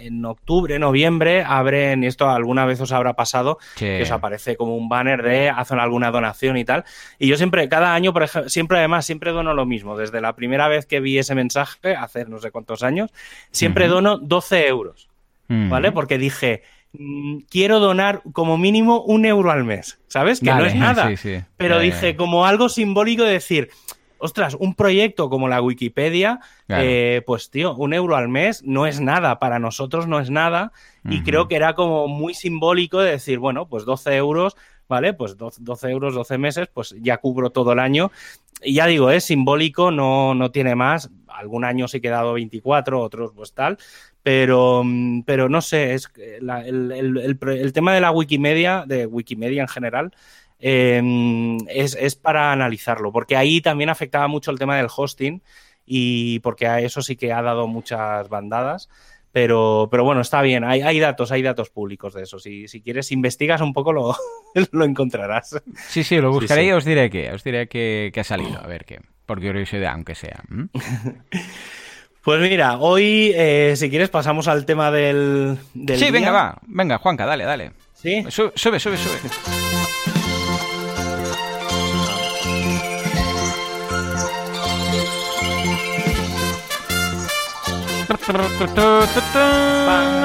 [0.00, 4.74] en octubre, noviembre, abren, y esto alguna vez os habrá pasado, que os aparece como
[4.74, 6.84] un banner de hacen alguna donación y tal.
[7.18, 9.98] Y yo siempre, cada año, por ejemplo, siempre además, siempre dono lo mismo.
[9.98, 13.10] Desde la primera vez que vi ese mensaje, hace no sé cuántos años,
[13.50, 15.08] siempre dono 12 euros.
[15.48, 15.92] ¿Vale?
[15.92, 16.62] Porque dije,
[16.94, 20.40] mm, quiero donar como mínimo un euro al mes, ¿sabes?
[20.40, 21.08] Que no es nada.
[21.56, 23.68] Pero dije, como algo simbólico de decir,
[24.18, 29.00] ostras, un proyecto como la Wikipedia, eh, pues tío, un euro al mes no es
[29.00, 30.72] nada, para nosotros no es nada,
[31.08, 34.56] y creo que era como muy simbólico de decir, bueno, pues 12 euros,
[34.88, 35.12] ¿vale?
[35.14, 38.10] Pues 12 euros, 12 meses, pues ya cubro todo el año.
[38.62, 41.10] Y ya digo, es simbólico, no, no tiene más.
[41.28, 43.76] Algún año sí he quedado 24, otros pues tal,
[44.22, 44.82] pero,
[45.26, 50.12] pero no sé, es el, el tema de la Wikimedia, de Wikimedia en general,
[50.58, 55.42] Em, es, para analizarlo, porque ahí también afectaba mucho el tema del hosting
[55.84, 58.88] y porque a eso sí que ha dado muchas bandadas.
[59.32, 62.38] Pero, pero bueno, está bien, hay, hay datos, hay datos públicos de eso.
[62.38, 64.16] Si, si quieres, investigas un poco, lo,
[64.72, 65.62] lo encontrarás.
[65.88, 68.86] Sí, sí, lo buscaré y os diré que, os diré que, ha salido, a ver
[68.86, 70.42] qué, por curiosidad, aunque sea.
[72.22, 75.58] Pues mira, hoy, eh, si quieres, pasamos al tema del.
[75.74, 77.70] del sí, venga, va, venga, Juanca, dale, dale.
[77.92, 78.24] Sí.
[78.30, 78.96] Sube, sube, sube.
[78.96, 79.20] sube.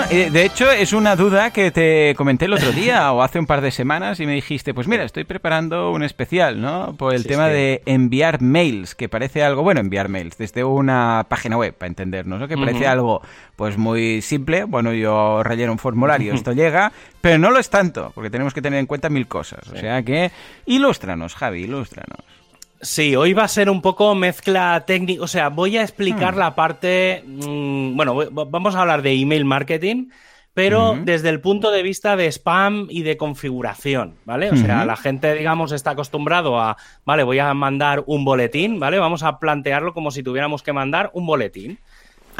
[0.10, 3.62] De hecho, es una duda que te comenté el otro día o hace un par
[3.62, 6.96] de semanas y me dijiste, pues mira, estoy preparando un especial, ¿no?
[6.98, 11.58] Por el tema de enviar mails, que parece algo, bueno, enviar mails desde una página
[11.58, 12.48] web, para entendernos, ¿no?
[12.48, 13.22] Que parece algo,
[13.56, 14.64] pues muy simple.
[14.64, 16.92] Bueno, yo relleno un formulario, esto llega,
[17.22, 19.68] pero no lo es tanto, porque tenemos que tener en cuenta mil cosas.
[19.70, 20.32] O sea que,
[20.66, 22.41] ilústranos, Javi, ilústranos.
[22.82, 26.40] Sí, hoy va a ser un poco mezcla técnica, o sea, voy a explicar hmm.
[26.40, 30.08] la parte, mm, bueno, vamos a hablar de email marketing,
[30.54, 34.50] pero desde el punto de vista de spam y de configuración, ¿vale?
[34.50, 39.00] O sea, la gente, digamos, está acostumbrado a, vale, voy a mandar un boletín, ¿vale?
[39.00, 41.80] Vamos a plantearlo como si tuviéramos que mandar un boletín.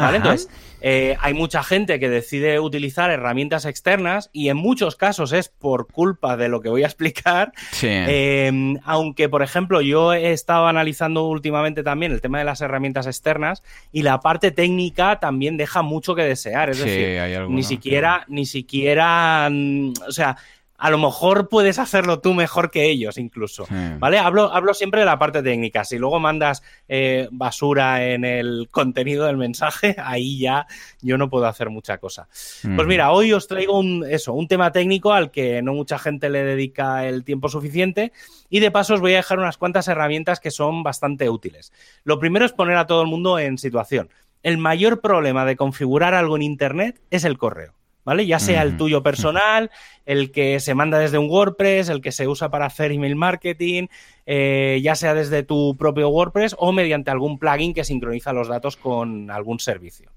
[0.02, 0.18] ¿Vale?
[0.18, 0.50] Entonces,
[0.82, 5.88] eh, hay mucha gente que decide utilizar herramientas externas y en muchos casos es por
[5.88, 7.54] culpa de lo que voy a explicar.
[7.82, 13.06] Em, aunque, por ejemplo, yo he estado analizando últimamente también el tema de las herramientas
[13.06, 16.72] externas y la parte técnica también deja mucho que desear.
[16.72, 20.38] Es decir, ni siquiera, ni siquiera, mm, o sea,
[20.82, 23.68] a lo mejor puedes hacerlo tú mejor que ellos incluso,
[24.00, 24.18] ¿vale?
[24.18, 25.86] Hablo, hablo siempre de la parte técnica.
[25.86, 30.66] Si luego mandas eh, basura en el contenido del mensaje, ahí ya
[31.00, 32.28] yo no puedo hacer mucha cosa.
[32.76, 36.32] Pues mira, hoy os traigo un, eso, un tema técnico al que no mucha gente
[36.32, 38.12] le dedica el tiempo suficiente
[38.50, 41.72] y de paso os voy a dejar unas cuantas herramientas que son bastante útiles.
[42.04, 44.10] Lo primero es poner a todo el mundo en situación.
[44.42, 47.76] El mayor problema de configurar algo en Internet es el correo.
[48.04, 48.26] ¿Vale?
[48.26, 49.72] Ya sea el tuyo personal,
[50.06, 53.88] el que se manda desde un WordPress, el que se usa para hacer email marketing,
[54.26, 58.78] eh, ya sea desde tu propio WordPress o mediante algún plugin que sincroniza los datos
[58.78, 60.12] con algún servicio.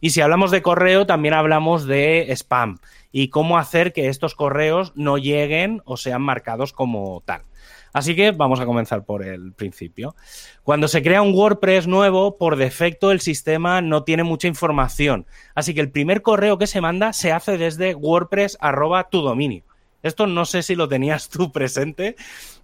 [0.00, 2.78] Y si hablamos de correo, también hablamos de spam
[3.12, 7.42] y cómo hacer que estos correos no lleguen o sean marcados como tal.
[7.92, 10.14] Así que vamos a comenzar por el principio.
[10.62, 15.26] Cuando se crea un WordPress nuevo, por defecto el sistema no tiene mucha información.
[15.54, 19.64] Así que el primer correo que se manda se hace desde WordPress arroba tu dominio.
[20.02, 22.16] Esto no sé si lo tenías tú presente,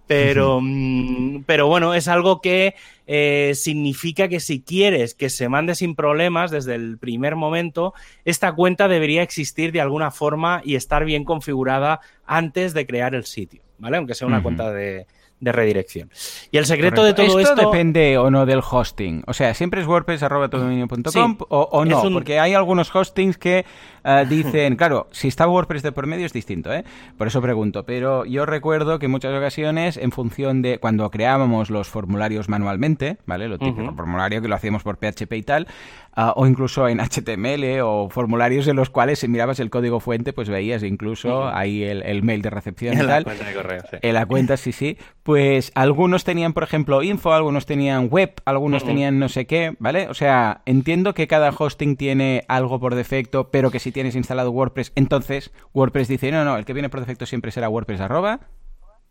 [0.07, 2.75] pero, mm, pero bueno, es algo que
[3.07, 7.93] eh, significa que si quieres que se mande sin problemas desde el primer momento,
[8.25, 13.25] esta cuenta debería existir de alguna forma y estar bien configurada antes de crear el
[13.25, 13.97] sitio, ¿vale?
[13.97, 15.05] Aunque sea una cuenta de,
[15.39, 16.09] de redirección.
[16.51, 17.69] Y el secreto de todo esto, esto...
[17.69, 19.23] depende o no del hosting.
[19.27, 23.65] O sea, siempre es wordpress.com o, o no, porque hay algunos hostings que
[24.03, 26.83] eh, dicen, claro, si está WordPress de por medio es distinto, ¿eh?
[27.17, 27.83] Por eso pregunto.
[27.85, 33.17] Pero yo recuerdo que en muchas ocasiones, en función de cuando creábamos los formularios manualmente,
[33.25, 33.47] ¿vale?
[33.47, 35.67] Lo típico formulario que lo hacíamos por PHP y tal,
[36.13, 40.33] ah, o incluso en HTML o formularios en los cuales si mirabas el código fuente,
[40.33, 43.07] pues veías incluso ahí el, mail de recepción y tal.
[43.07, 43.97] La cuenta de correo, sí.
[44.01, 44.97] En la cuenta, sí, sí.
[45.29, 50.07] Pues algunos tenían, por ejemplo, info, algunos tenían web, algunos tenían no sé qué, ¿vale?
[50.07, 54.49] O sea, entiendo que cada hosting tiene algo por defecto, pero que si tienes instalado
[54.49, 58.39] WordPress, entonces WordPress dice, no, no, el que viene por defecto siempre será WordPress arroba.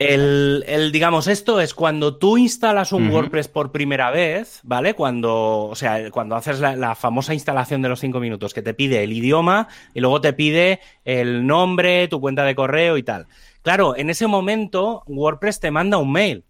[0.01, 4.95] El, digamos, esto es cuando tú instalas un WordPress por primera vez, ¿vale?
[4.95, 9.03] Cuando, o sea, cuando haces la, famosa instalación de los cinco minutos, que te pide
[9.03, 13.27] el idioma y luego te pide el nombre, tu cuenta de correo y tal.
[13.69, 16.43] Claro, en ese momento WordPress te manda un mail.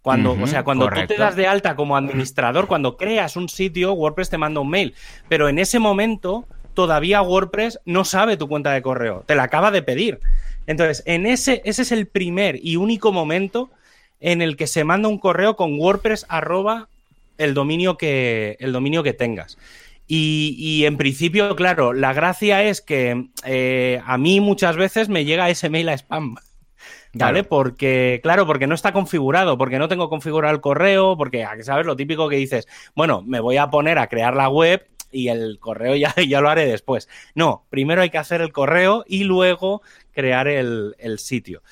[0.00, 3.94] Cuando, o sea, cuando tú te das de alta como administrador, cuando creas un sitio,
[3.94, 4.94] WordPress te manda un mail.
[5.28, 9.24] Pero en ese momento, todavía WordPress no sabe tu cuenta de correo.
[9.26, 10.20] Te la acaba de pedir.
[10.68, 13.68] Entonces, en ese, ese es el primer y único momento
[14.20, 16.86] en el que se manda un correo con WordPress arroba
[17.38, 19.58] el dominio que, el dominio que tengas.
[20.06, 25.50] Y, en principio, claro, la gracia es que eh, a mí muchas veces me llega
[25.50, 26.36] ese mail a spam.
[27.14, 27.44] ¿Vale?
[27.44, 31.84] Porque, claro, porque no está configurado, porque no tengo configurado el correo, porque, ¿sabes?
[31.84, 35.58] Lo típico que dices, bueno, me voy a poner a crear la web y el
[35.60, 37.08] correo ya, ya lo haré después.
[37.34, 39.82] No, primero hay que hacer el correo y luego
[40.12, 41.62] crear el, sitio.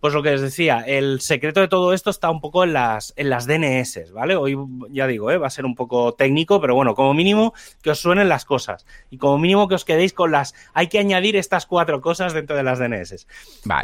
[0.00, 3.12] Pues lo que les decía, el secreto de todo esto está un poco en las,
[3.16, 4.36] en las DNS, ¿vale?
[4.36, 4.56] Hoy
[4.90, 5.38] ya digo, ¿eh?
[5.38, 8.86] va a ser un poco técnico, pero bueno, como mínimo que os suenen las cosas
[9.10, 10.54] y como mínimo que os quedéis con las...
[10.72, 13.26] Hay que añadir estas cuatro cosas dentro de las DNS.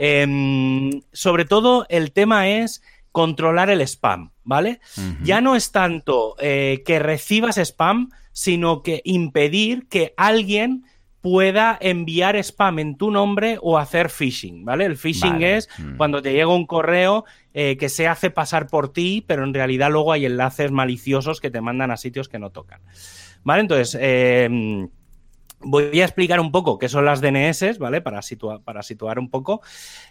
[0.00, 4.80] Em, sobre todo el tema es controlar el spam, ¿vale?
[5.22, 10.84] Ya no es tanto eh, que recibas spam, sino que impedir que alguien
[11.24, 14.84] pueda enviar spam en tu nombre o hacer phishing, ¿vale?
[14.84, 15.96] El phishing es mm.
[15.96, 19.90] cuando te llega un correo eh, que se hace pasar por ti, pero en realidad
[19.90, 22.82] luego hay enlaces maliciosos que te mandan a sitios que no tocan.
[23.42, 23.62] ¿Vale?
[23.62, 24.86] Entonces, eh,
[25.60, 28.02] voy a explicar un poco qué son las DNS, ¿vale?
[28.02, 28.20] Para,
[28.62, 29.62] para situar un poco.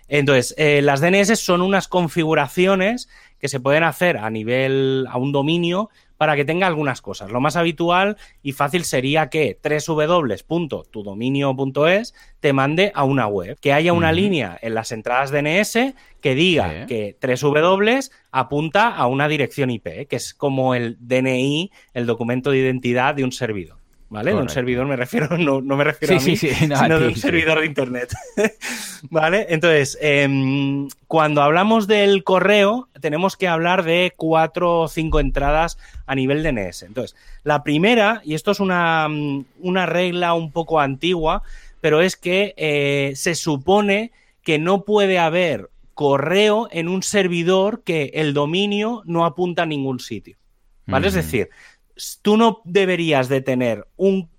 [0.08, 3.08] Entonces, eh, las DNS son unas configuraciones
[3.38, 5.92] que se pueden hacer a nivel, a un dominio
[6.24, 7.32] para que tenga algunas cosas.
[7.32, 13.92] Lo más habitual y fácil sería que www.tudominio.es te mande a una web, que haya
[13.92, 20.08] una línea en las entradas DNS que diga que 3W apunta a una dirección IP,
[20.08, 23.83] que es como el DNI, el documento de identidad de un servidor.
[24.14, 24.32] ¿Vale?
[24.32, 27.66] De un servidor me refiero, no, me refiero a mí, sino de un servidor de
[27.66, 28.14] internet.
[29.10, 29.48] ¿Vale?
[29.50, 36.14] Entonces, em, cuando hablamos del correo, tenemos que hablar de cuatro o cinco entradas a
[36.14, 36.84] nivel DNS.
[36.84, 39.08] Entonces, la primera, y esto es una,
[39.60, 41.42] una regla un poco antigua,
[41.82, 44.12] pero es que eh, se supone
[44.44, 50.00] que no puede haber correo en un servidor que el dominio no apunta a ningún
[50.00, 50.38] sitio.
[50.86, 51.08] ¿Vale?
[51.08, 51.50] Es decir,
[52.22, 54.30] tú no deberías de tener un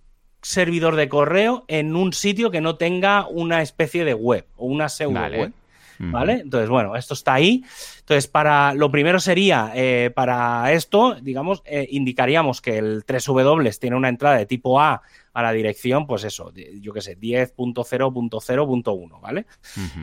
[0.43, 4.89] servidor de correo en un sitio que no tenga una especie de web o una
[4.89, 5.53] pseudo web.
[5.99, 6.41] Vale.
[6.41, 7.65] Entonces, bueno, esto está ahí.
[8.01, 13.97] Entonces, para lo primero sería, eh, para esto, digamos, eh, indicaríamos que el 3W tiene
[13.97, 15.03] una entrada de tipo A
[15.33, 19.47] a la dirección, pues eso, yo qué sé, 10.0.0.1, ¿vale?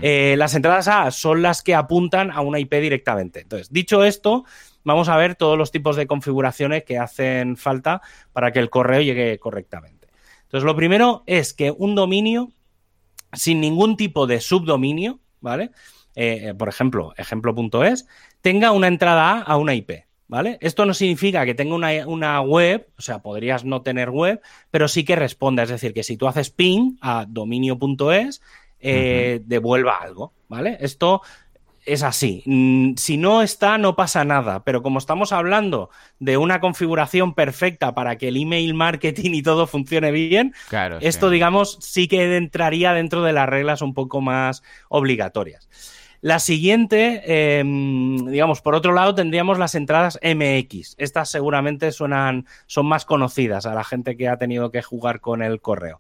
[0.02, 3.42] Eh, las entradas A son las que apuntan a una IP directamente.
[3.42, 4.44] Entonces, dicho esto,
[4.84, 8.02] vamos a ver todos los tipos de configuraciones que hacen falta
[8.34, 10.08] para que el correo llegue correctamente.
[10.44, 12.52] Entonces, lo primero es que un dominio
[13.34, 15.72] sin ningún tipo de subdominio, ¿vale?
[16.16, 18.06] Eh, eh, por ejemplo, ejemplo.es,
[18.42, 20.58] tenga una entrada A a una IP, ¿vale?
[20.62, 25.06] Esto no significa que tenga una, web, o sea, podrías no tener web, pero sí
[25.06, 28.42] que responda, es decir, que si tú haces ping a dominio.es,
[28.80, 30.78] eh, devuelva algo, ¿vale?
[30.82, 31.22] Esto
[31.86, 32.44] es así.
[32.46, 34.64] Mm, si no está, no pasa nada.
[34.64, 39.68] Pero como estamos hablando de una configuración perfecta para que el email marketing y todo
[39.68, 40.54] funcione bien,
[41.02, 45.68] esto, digamos, sí que entraría dentro de las reglas un poco más obligatorias.
[46.22, 50.94] La siguiente, em, digamos, por otro lado, tendríamos las entradas MX.
[51.00, 55.42] Estas seguramente suenan, son más conocidas a la gente que ha tenido que jugar con
[55.42, 56.00] el correo.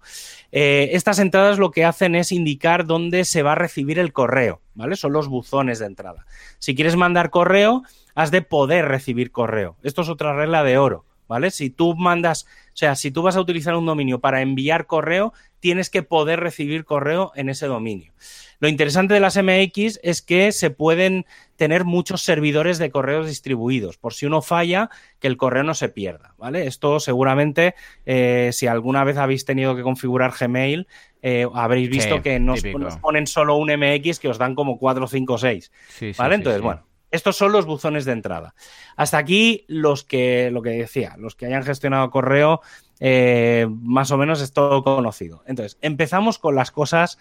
[0.52, 4.62] Eh, estas entradas lo que hacen es indicar dónde se va a recibir el correo,
[4.76, 4.96] ¿vale?
[4.96, 6.28] Son los buzones de entrada.
[6.60, 7.82] Si quieres mandar correo,
[8.14, 9.76] has de poder recibir correo.
[9.82, 11.06] Esto es otra regla de oro.
[11.28, 11.50] ¿Vale?
[11.50, 15.32] Si tú mandas, o sea, si tú vas a utilizar un dominio para enviar correo,
[15.62, 18.12] tienes que poder recibir correo en ese dominio.
[18.60, 23.98] Lo interesante de las MX es que se pueden tener muchos servidores de correos distribuidos,
[23.98, 24.90] por si uno falla,
[25.20, 26.68] que el correo no se pierda, ¿vale?
[26.68, 30.88] Esto seguramente, eh, si alguna vez habéis tenido que configurar Gmail,
[31.22, 32.62] eh, habréis visto que nos,
[33.02, 35.72] ponen solo un MX que os dan como 4, 5, 6,
[36.18, 36.36] ¿vale?
[36.36, 38.56] Entonces, bueno, estos son los buzones de entrada.
[38.96, 42.62] Hasta aquí los que, lo que decía, los que hayan gestionado correo,
[43.04, 45.44] eh, más o menos es todo conocido.
[45.48, 47.18] Entonces, empezamos con las cosas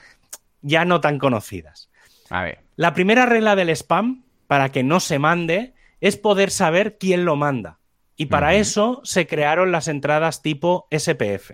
[0.61, 1.89] ya no tan conocidas.
[2.29, 2.61] A ver.
[2.77, 5.73] La primera regla del spam, para que no se mande,
[6.03, 7.79] es poder saber quién lo manda.
[8.15, 11.53] Y para eso se crearon las entradas tipo SPF.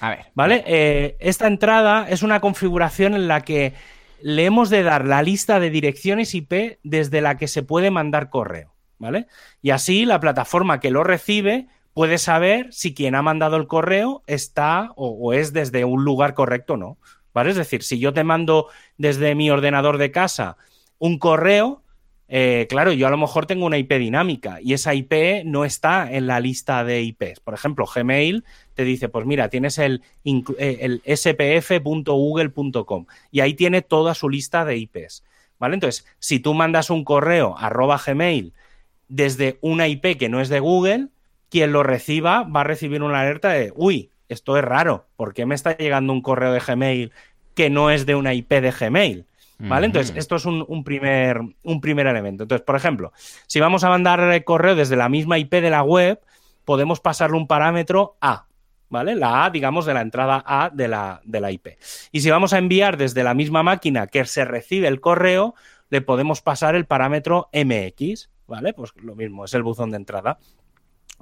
[0.00, 0.26] A ver.
[0.32, 0.64] ¿Vale?
[0.66, 3.74] Eh, esta entrada es una configuración en la que
[4.22, 8.30] le hemos de dar la lista de direcciones IP desde la que se puede mandar
[8.30, 9.26] correo, ¿vale?
[9.60, 14.22] Y así la plataforma que lo recibe puede saber si quien ha mandado el correo
[14.26, 16.98] está o, es desde un lugar correcto o no,
[17.34, 17.50] ¿vale?
[17.50, 20.56] Es decir, si yo te mando desde mi ordenador de casa
[20.98, 21.82] un correo,
[22.28, 26.12] eh, claro, yo a lo mejor tengo una IP dinámica y esa IP no está
[26.12, 27.40] en la lista de IPs.
[27.40, 33.82] Por ejemplo, Gmail te dice, pues mira, tienes el, eh, el spf.google.com y ahí tiene
[33.82, 35.24] toda su lista de IPs.
[35.58, 35.74] ¿Vale?
[35.74, 38.52] Entonces, si tú mandas un correo arroba Gmail
[39.08, 41.08] desde una IP que no es de Google,
[41.50, 45.46] quien lo reciba va a recibir una alerta de, uy, esto es raro, ¿por qué
[45.46, 47.12] me está llegando un correo de Gmail
[47.54, 49.26] que no es de una IP de Gmail?
[49.60, 49.86] ¿Vale?
[49.86, 52.44] Entonces, esto es un, primer, un primer elemento.
[52.44, 53.12] Entonces, por ejemplo,
[53.48, 56.20] si vamos a mandar correo desde la misma IP de la web,
[56.64, 58.46] podemos pasarle un parámetro A,
[58.88, 59.16] ¿vale?
[59.16, 61.70] La A, digamos, de la entrada A de la, de la IP.
[62.12, 65.56] Y si vamos a enviar desde la misma máquina que se recibe el correo,
[65.90, 68.74] le podemos pasar el parámetro MX, ¿vale?
[68.74, 70.38] Pues lo mismo, es el buzón de entrada.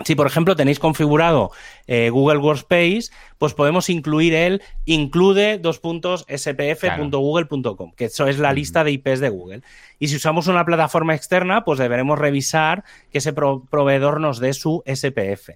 [0.05, 1.53] Si, por ejemplo, tenéis configurado
[1.86, 5.80] eh, Google Workspace, pues podemos incluir el include dos
[6.28, 9.62] spf.google.com, que eso es la lista de IPs de Google.
[9.99, 14.82] Y si usamos una plataforma externa, pues deberemos revisar que ese proveedor nos dé su
[14.84, 15.51] SPF.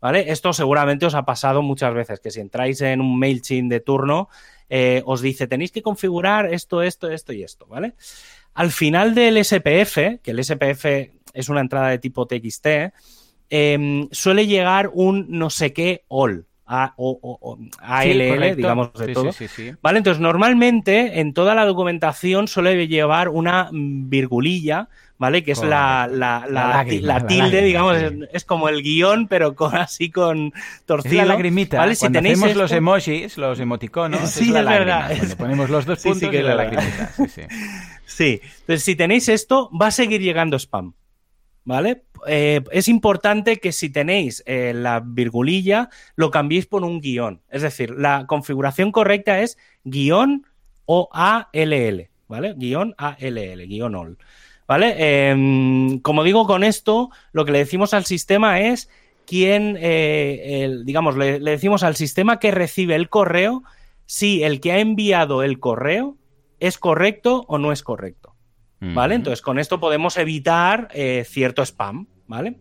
[0.00, 0.30] ¿Vale?
[0.30, 4.28] Esto seguramente os ha pasado muchas veces, que si entráis en un MailChimp de turno,
[4.68, 7.94] eh, os dice, tenéis que configurar esto, esto, esto y esto, ¿vale?
[8.54, 10.84] Al final del SPF, que el SPF
[11.32, 12.66] es una entrada de tipo TXT,
[13.56, 16.44] Em, suele llegar un no sé qué all.
[16.66, 19.30] A, o, ALL, digamos de todo.
[19.80, 24.88] vale, entonces normalmente en toda la documentación suele llevar una virgulilla,
[25.18, 25.44] ¿vale?
[25.44, 27.96] Que es la, la, tilde, digamos,
[28.32, 30.52] es, como el guion, pero con, así con
[30.84, 31.20] torcido.
[31.20, 31.78] Es la lagrimita.
[31.78, 31.94] ¿vale?
[31.94, 35.12] Si tenéis los emojis, los emoticonos, sí, es, la verdad.
[35.16, 37.12] Cuando ponemos los dos puntos que es la lagrimita.
[38.04, 40.94] Sí, entonces si tenéis esto, va a seguir llegando spam.
[41.64, 42.02] ¿Vale?
[42.26, 47.42] Eh, es importante que si tenéis eh, la virgulilla, lo cambiéis por un guion.
[47.50, 50.46] Es decir, la configuración correcta es guion
[50.86, 52.54] o ALL, ¿vale?
[52.56, 54.18] Guión ALL, guion all.
[54.66, 55.28] ¿Vale?
[55.28, 58.88] Em, como digo, con esto, lo que le decimos al sistema es
[59.26, 63.62] quién, eh, digamos, le decimos al sistema que recibe el correo
[64.06, 66.16] si el que ha enviado el correo
[66.60, 68.33] es correcto o no es correcto.
[68.80, 69.14] ¿Vale?
[69.14, 72.58] Entonces, con esto podemos evitar eh, cierto spam, ¿vale?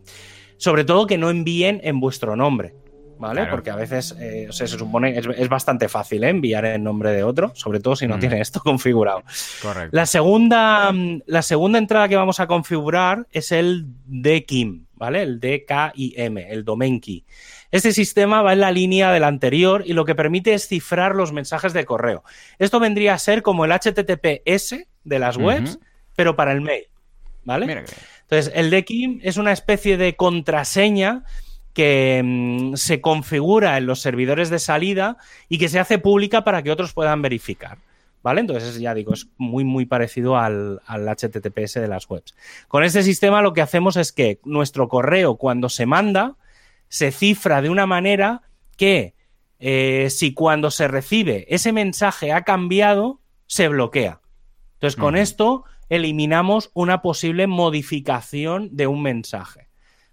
[0.57, 2.75] Sobre todo que no envíen en vuestro nombre,
[3.19, 3.45] ¿vale?
[3.47, 6.29] Porque a veces eh, se supone es, es bastante fácil ¿eh?
[6.29, 9.23] enviar en nombre de otro, sobre todo si no tiene esto configurado.
[9.61, 9.89] Correcto.
[9.95, 10.93] La segunda,
[11.25, 15.21] la segunda entrada que vamos a configurar es el DKIM, ¿vale?
[15.21, 17.25] El DKIM, el domain key.
[17.73, 21.31] Este sistema va en la línea del anterior y lo que permite es cifrar los
[21.31, 22.23] mensajes de correo.
[22.59, 25.79] Esto vendría a ser como el HTTPS de las webs,
[26.15, 26.85] pero para el mail.
[27.45, 27.85] ¿Vale?
[28.21, 31.23] Entonces, el DKIM es una especie de contraseña
[31.73, 35.17] que mm, se configura en los servidores de salida
[35.49, 37.79] y que se hace pública para que otros puedan verificar.
[38.21, 38.39] ¿Vale?
[38.39, 42.33] Entonces, ya digo, es muy, muy parecido al, HTTPS de las webs.
[42.69, 46.37] Con este sistema lo que hacemos es que nuestro correo, cuando se manda,
[46.87, 48.43] se cifra de una manera
[48.77, 49.13] que
[49.59, 54.21] eh, si cuando se recibe ese mensaje ha cambiado, se bloquea.
[54.75, 59.69] Entonces, con esto eliminamos una posible modificación de un mensaje.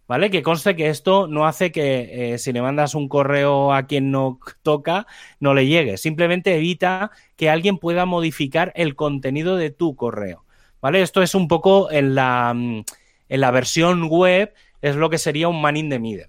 [0.06, 0.28] ¿Vale?
[0.30, 4.10] Que conste que esto no hace que eh, si le mandas un correo a quien
[4.10, 5.06] no toca,
[5.38, 5.96] no le llegue.
[5.96, 10.44] Simplemente evita que alguien pueda modificar el contenido de tu correo.
[10.82, 11.00] ¿Vale?
[11.00, 12.84] Esto es un poco en la, mm,
[13.28, 14.52] en la versión web,
[14.82, 16.28] es lo que sería un man in the middle.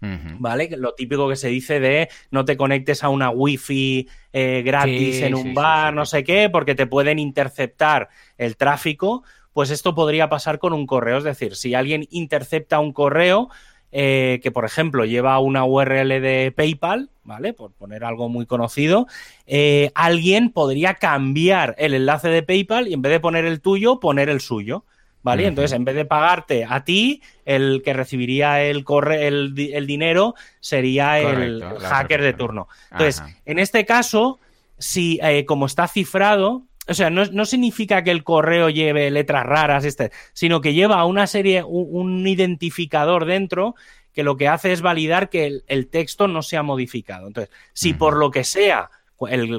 [0.00, 0.70] ¿Vale?
[0.76, 5.34] Lo típico que se dice de no te conectes a una wifi eh, gratis en
[5.34, 9.22] un bar, no sé qué, porque te pueden interceptar el tráfico.
[9.52, 11.18] Pues esto podría pasar con un correo.
[11.18, 13.50] Es decir, si alguien intercepta un correo,
[13.92, 17.52] eh, que por ejemplo lleva una URL de PayPal, ¿vale?
[17.52, 19.08] Por poner algo muy conocido,
[19.46, 23.98] eh, alguien podría cambiar el enlace de PayPal y en vez de poner el tuyo,
[23.98, 24.84] poner el suyo.
[25.22, 25.46] ¿Vale?
[25.46, 31.20] Entonces, en vez de pagarte a ti, el que recibiría el, corre el, dinero sería
[31.20, 32.68] el hacker de turno.
[32.90, 34.38] Entonces, en este caso,
[34.78, 39.84] si eh, como está cifrado, o sea, no, significa que el correo lleve letras raras,
[39.84, 43.76] este, sino que lleva una serie, un, identificador dentro
[44.12, 47.28] que lo que hace es validar que el, texto no se ha modificado.
[47.28, 48.90] Entonces, si por lo que sea,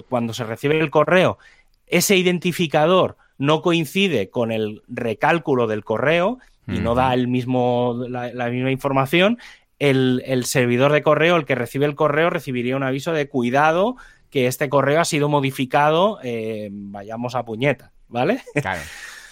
[0.10, 1.38] cuando se recibe el correo,
[1.88, 6.38] ese identificador no coincide con el recálculo del correo
[6.68, 9.40] y no da el mismo, la, misma información,
[9.80, 13.98] el, servidor de correo, el que recibe el correo, recibiría un aviso de cuidado
[14.30, 18.44] que este correo ha sido modificado, eh, vayamos a puñeta, ¿vale?
[18.54, 18.82] Claro.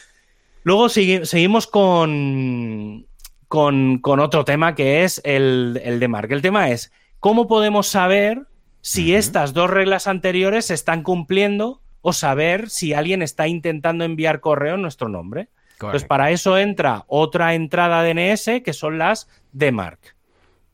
[0.63, 3.05] Luego seguimos con,
[3.47, 6.31] con, otro tema que es el, el de Mark.
[6.31, 8.47] El tema es, ¿cómo podemos saber
[8.81, 14.39] si estas dos reglas anteriores se están cumpliendo o saber si alguien está intentando enviar
[14.39, 15.49] correo en nuestro nombre?
[15.79, 19.99] Pues para eso entra otra entrada DNS que son las de Mark.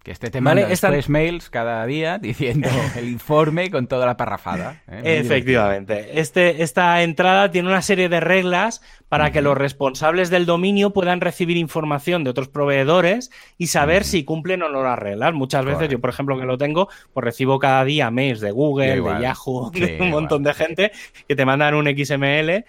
[0.05, 0.67] Que este te manda
[1.07, 4.83] mails cada día diciendo el informe con toda la parrafada.
[4.87, 5.19] ¿eh?
[5.19, 6.19] Efectivamente.
[6.19, 11.21] Este, esta entrada tiene una serie de reglas para que los responsables del dominio puedan
[11.21, 15.33] recibir información de otros proveedores y saber si cumplen o no las reglas.
[15.33, 19.01] Muchas veces, yo por ejemplo que lo tengo, pues recibo cada día mails de Google,
[19.01, 20.91] de Yahoo, de un montón de gente
[21.27, 22.63] que te mandan un XML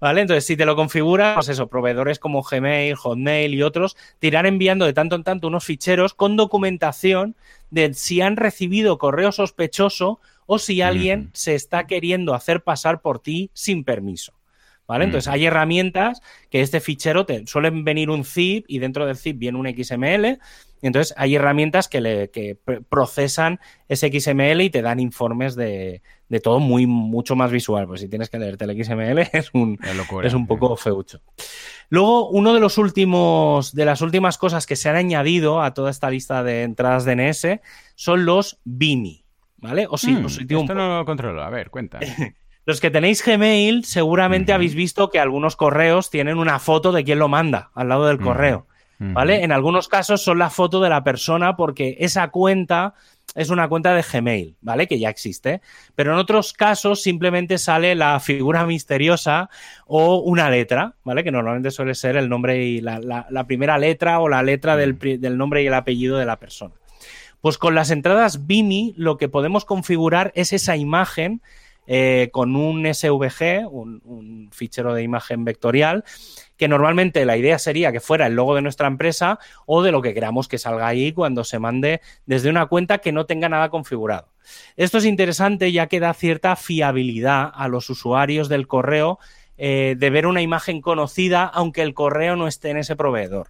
[0.00, 0.22] ¿Vale?
[0.22, 4.46] Entonces, si te lo configuras, pues eso, proveedores como Gmail, Hotmail y otros te irán
[4.46, 7.36] enviando de tanto en tanto unos ficheros con documentación
[7.70, 13.20] de si han recibido correo sospechoso o si alguien se está queriendo hacer pasar por
[13.20, 14.32] ti sin permiso.
[14.86, 15.04] ¿Vale?
[15.04, 16.20] Entonces hay herramientas
[16.50, 20.40] que este fichero te suelen venir un zip y dentro del zip viene un XML
[20.86, 22.30] entonces hay herramientas que, le,
[22.88, 26.02] procesan ese XML y te dan informes de,
[26.42, 27.86] todo muy mucho más visual.
[27.86, 29.78] Pues si tienes que leerte el XML es un,
[30.22, 31.20] es un poco feucho.
[31.88, 35.90] Luego, uno de los últimos, de las últimas cosas que se han añadido a toda
[35.90, 37.60] esta lista de entradas DNS
[37.94, 39.24] son los BIMI.
[39.58, 39.86] ¿Vale?
[39.90, 41.42] O sí, mm, esto no lo controlo.
[41.42, 42.00] A ver, cuenta.
[42.66, 47.18] Los que tenéis Gmail seguramente habéis visto que algunos correos tienen una foto de quién
[47.18, 48.66] lo manda al lado del correo.
[49.00, 49.42] ¿Vale?
[49.42, 52.94] En algunos casos son la foto de la persona porque esa cuenta
[53.34, 54.86] es una cuenta de Gmail, ¿vale?
[54.86, 55.60] Que ya existe.
[55.94, 59.48] Pero en otros casos simplemente sale la figura misteriosa
[59.86, 61.24] o una letra, ¿vale?
[61.24, 64.98] Que normalmente suele ser el nombre y la, primera letra o la letra del,
[65.38, 66.74] nombre y el apellido de la persona.
[67.40, 71.40] Pues con las entradas BIMI lo que podemos configurar es esa imagen
[71.86, 76.04] eh, con un SVG, un, fichero de imagen vectorial,
[76.60, 80.02] que normalmente la idea sería que fuera el logo de nuestra empresa o de lo
[80.02, 83.70] que queramos que salga ahí cuando se mande desde una cuenta que no tenga nada
[83.70, 84.28] configurado.
[84.76, 89.18] Esto es interesante ya que da cierta fiabilidad a los usuarios del correo
[89.56, 93.48] eh, de ver una imagen conocida aunque el correo no esté en ese proveedor.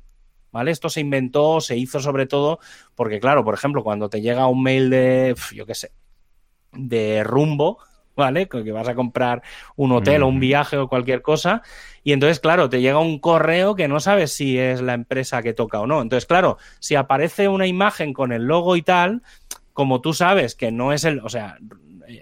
[0.52, 0.70] ¿Vale?
[0.70, 2.61] Esto se inventó, se hizo sobre todo
[2.94, 5.90] porque, claro, por ejemplo, cuando te llega un mail de, yo qué sé,
[6.72, 7.78] de rumbo,
[8.21, 8.49] ¿vale?
[8.49, 9.43] Que vas a comprar
[9.75, 11.62] un hotel o un viaje o cualquier cosa.
[12.05, 15.55] Y entonces, claro, te llega un correo que no sabes si es la empresa que
[15.55, 16.01] toca o no.
[16.03, 19.23] Entonces, claro, si aparece una imagen con el logo y tal,
[19.73, 21.59] como tú sabes que no es el, o sea,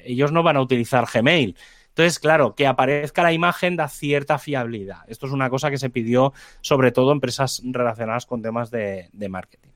[0.05, 1.57] ellos no van a utilizar Gmail.
[1.89, 5.01] Entonces, claro, que aparezca la imagen da cierta fiabilidad.
[5.09, 9.71] Esto es una cosa que se pidió sobre todo empresas relacionadas con temas de, marketing.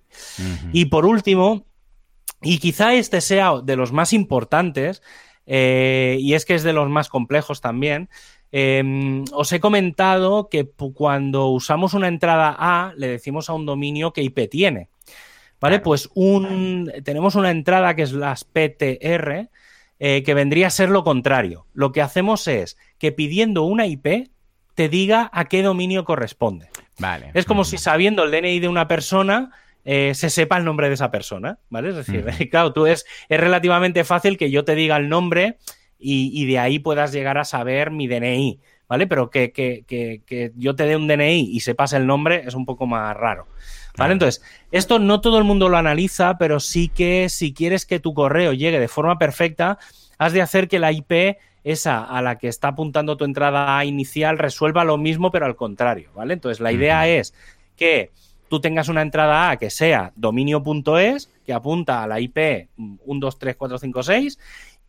[0.72, 1.66] Y por último,
[2.40, 5.02] y quizá este sea de los más importantes,
[5.54, 8.08] eh, y es que es de los más complejos también.
[8.52, 14.14] Em, os he comentado que cuando usamos una entrada A, le decimos a un dominio
[14.14, 14.88] qué IP tiene.
[15.60, 15.80] ¿Vale?
[15.80, 19.50] Pues un, tenemos una entrada que es las PTR,
[19.98, 21.66] eh, que vendría a ser lo contrario.
[21.74, 24.30] Lo que hacemos es que pidiendo una IP
[24.74, 26.70] te diga a qué dominio corresponde.
[26.98, 27.30] Vale.
[27.34, 29.50] Es como si sabiendo el DNI de una persona
[29.84, 31.90] eh, se sepa el nombre de esa persona, ¿vale?
[31.90, 35.58] Es decir, claro, tú es, es relativamente fácil que yo te diga el nombre
[35.98, 39.06] y, de ahí puedas llegar a saber mi DNI, ¿vale?
[39.06, 42.66] Pero que, que, que, yo te dé un DNI y sepas el nombre es un
[42.66, 43.46] poco más raro.
[43.96, 44.14] ¿Vale?
[44.14, 48.14] Entonces, esto no todo el mundo lo analiza, pero sí que si quieres que tu
[48.14, 49.78] correo llegue de forma perfecta,
[50.18, 54.38] has de hacer que la IP esa a la que está apuntando tu entrada inicial
[54.38, 56.34] resuelva lo mismo, pero al contrario, ¿vale?
[56.34, 57.34] Entonces, la idea es
[57.76, 58.10] que
[58.52, 64.38] tú tengas una entrada A que sea dominio.es, que apunta a la IP 123456,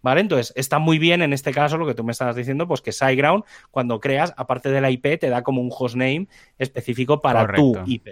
[0.00, 0.20] ¿Vale?
[0.20, 2.90] Entonces, está muy bien en este caso lo que tú me estabas diciendo, pues que
[2.90, 6.26] SiteGround, cuando creas, aparte de la IP, te da como un hostname
[6.58, 8.08] específico para tu IP.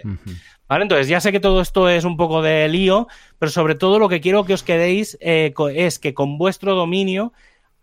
[0.69, 0.83] ¿Vale?
[0.83, 3.07] Entonces, ya sé que todo esto es un poco de lío,
[3.39, 7.33] pero sobre todo lo que quiero que os quedéis eh, es que con vuestro dominio,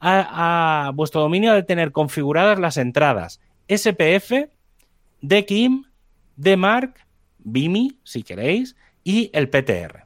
[0.01, 4.49] a, vuestro dominio de tener configuradas las entradas SPF,
[5.21, 5.85] DKIM,
[6.37, 7.07] DMARC,
[7.39, 8.77] BIMI, si queréis,
[9.09, 10.05] y el PTR.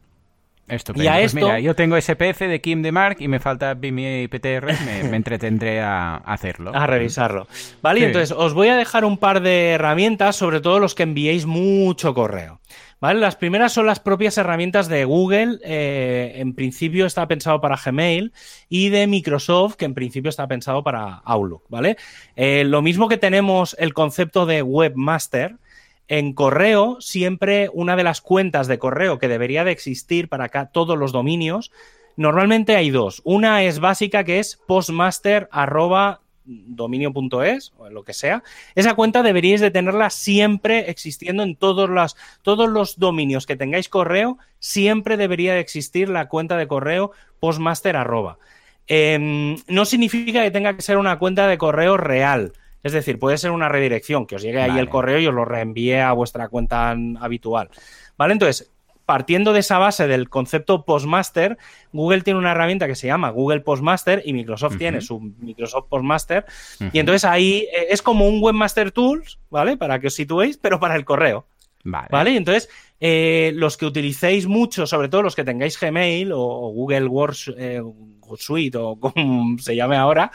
[0.69, 1.45] Esto, Y a pues esto...
[1.45, 4.67] mira, yo tengo SPF de Kim de Mark y me falta BIMI y PTR,
[5.11, 6.71] me, entretendré a, hacerlo.
[6.73, 7.49] A revisarlo.
[7.83, 11.47] Vale, entonces os voy a dejar un par de herramientas, sobre todo los que enviéis
[11.47, 12.61] mucho correo.
[13.01, 13.19] ¿Vale?
[13.19, 18.33] Las primeras son las propias herramientas de Google, eh, en principio está pensado para Gmail,
[18.69, 21.97] y de Microsoft, que en principio está pensado para Outlook, ¿vale?
[22.37, 25.57] Eh, lo mismo que tenemos el concepto de Webmaster,
[26.09, 30.67] en correo, siempre una de las cuentas de correo que debería de existir para acá
[30.67, 31.73] todos los dominios,
[32.17, 33.23] normalmente hay dos.
[33.25, 35.49] Una es básica que es postmaster
[36.45, 38.43] dominio.es o lo que sea,
[38.75, 43.89] esa cuenta deberíais de tenerla siempre existiendo en todos los, todos los dominios que tengáis
[43.89, 47.97] correo, siempre debería de existir la cuenta de correo postmaster
[48.87, 52.53] em, no significa que tenga que ser una cuenta de correo real.
[52.83, 55.45] Es decir, puede ser una redirección, que os llegue ahí el correo y os lo
[55.45, 57.71] reenvíe a vuestra cuenta habitual.
[58.17, 58.33] ¿Vale?
[58.33, 58.73] Entonces,
[59.07, 61.59] partiendo de esa base del concepto Postmaster,
[61.93, 66.45] Google tiene una herramienta que se llama Google Postmaster y Microsoft tiene su Microsoft Postmaster.
[66.93, 69.77] Y entonces ahí eh, es como un Webmaster Tools, ¿vale?
[69.77, 71.47] Para que os situéis, pero para el correo.
[71.85, 72.31] Vale.
[72.31, 72.69] Y entonces,
[73.05, 77.83] eh, los que utilicéis mucho, sobre todo los que tengáis Gmail o, Google Works, eh,
[78.39, 80.31] Suite o como se llame ahora,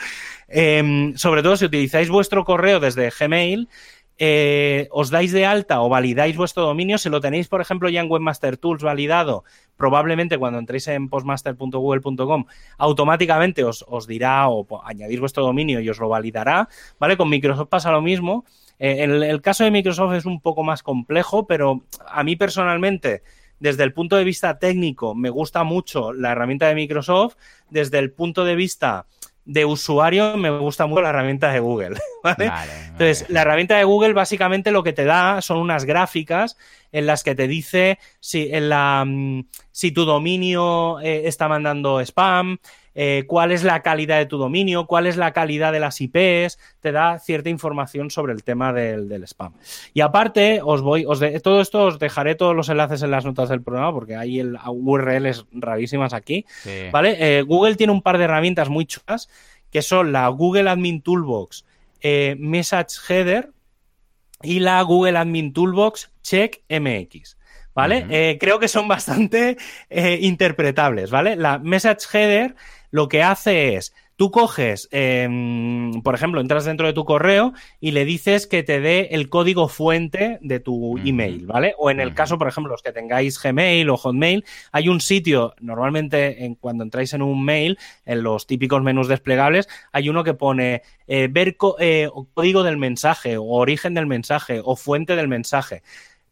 [0.50, 3.70] em, sobre todo si utilizáis vuestro correo desde Gmail,
[4.18, 8.02] eh, os dais de alta o validáis vuestro dominio, si lo tenéis, por ejemplo, ya
[8.02, 9.44] en Webmaster Tools validado,
[9.76, 12.46] probablemente cuando entréis en postmaster.google.com,
[12.78, 16.68] automáticamente os, os, dirá o añadir vuestro dominio y os lo validará,
[17.00, 17.18] ¿vale?
[17.18, 18.46] Con Microsoft pasa lo mismo.
[18.80, 23.22] Eh, el, el caso de Microsoft es un poco más complejo, pero a mí personalmente
[23.60, 27.36] desde el punto de vista técnico, me gusta mucho la herramienta de Microsoft.
[27.70, 29.08] Desde el punto de vista
[29.48, 31.98] de usuario, me gusta mucho la herramienta de Google.
[32.38, 36.58] Entonces, la herramienta de Google básicamente lo que te da son unas gráficas
[36.92, 42.02] en las que te dice si, en la, mm, si tu dominio eh, está mandando
[42.02, 42.58] spam,
[43.00, 46.58] eh, cuál es la calidad de tu dominio, cuál es la calidad de las IPs,
[46.80, 49.54] te da cierta información sobre el tema del, spam.
[49.94, 53.24] Y aparte, os voy, os de, todo esto os dejaré todos los enlaces en las
[53.24, 56.44] notas del programa porque hay el, URLs rarísimas aquí.
[56.92, 57.18] ¿Vale?
[57.20, 59.30] Eh, Google tiene un par de herramientas muy chulas
[59.72, 61.66] que son la Google Admin Toolbox
[62.02, 63.52] eh, Message Header
[64.42, 67.38] y la Google Admin Toolbox Check MX.
[67.76, 68.40] ¿Vale?
[68.40, 69.56] creo que son bastante
[69.92, 71.36] interpretables, ¿vale?
[71.36, 72.56] La Message Header
[72.92, 77.92] lo que hace es, tú coges, em, por ejemplo, entras dentro de tu correo y
[77.92, 81.76] le dices que te dé el código fuente de tu email, ¿vale?
[81.78, 85.54] O en el caso, por ejemplo, los que tengáis Gmail o Hotmail, hay un sitio,
[85.62, 90.34] normalmente en, cuando entráis en un mail, en los típicos menús desplegables, hay uno que
[90.34, 95.84] pone eh, ver eh, código del mensaje o origen del mensaje o fuente del mensaje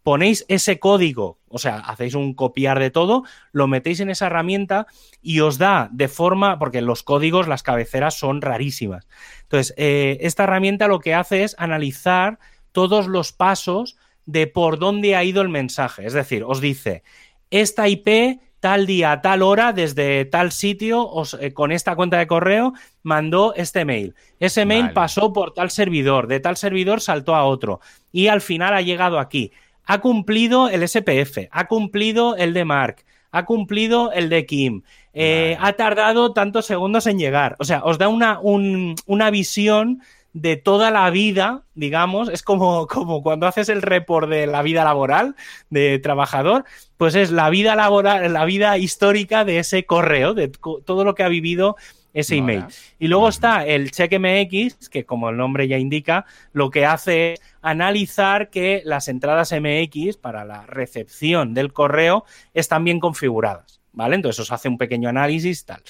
[0.06, 4.86] ponéis ese código, o sea, hacéis un copiar de todo, lo metéis en esa herramienta
[5.20, 9.08] y os da de forma, porque los códigos, las cabeceras son rarísimas.
[9.42, 12.38] Entonces, eh, esta herramienta lo que hace es analizar
[12.72, 13.98] todos los pasos
[14.28, 16.06] de por dónde ha ido el mensaje.
[16.06, 17.02] Es decir, os dice,
[17.50, 22.74] esta IP tal día, tal hora, desde tal sitio, eh, con esta cuenta de correo,
[23.02, 24.14] mandó este mail.
[24.40, 27.80] Ese mail pasó por tal servidor, de tal servidor saltó a otro
[28.12, 29.52] y al final ha llegado aquí
[29.86, 34.84] ha cumplido el SPF, ha cumplido el de Mark, ha cumplido el de Kim,
[35.14, 37.56] eh, ha tardado tantos segundos en llegar.
[37.60, 40.02] O sea, os da una, una visión
[40.36, 44.84] de toda la vida, digamos, es como, como cuando haces el report de la vida
[44.84, 45.36] laboral
[45.70, 46.66] de trabajador,
[46.98, 51.24] pues es la vida laboral, la vida histórica de ese correo, de todo lo que
[51.24, 51.78] ha vivido
[52.16, 52.66] ese email.
[52.98, 57.42] Y luego está el MX, que como el nombre ya indica, lo que hace es
[57.62, 63.82] analizar que las entradas MX para la recepción del correo están bien configuradas.
[63.92, 64.16] ¿vale?
[64.16, 65.82] Entonces os hace un pequeño análisis tal.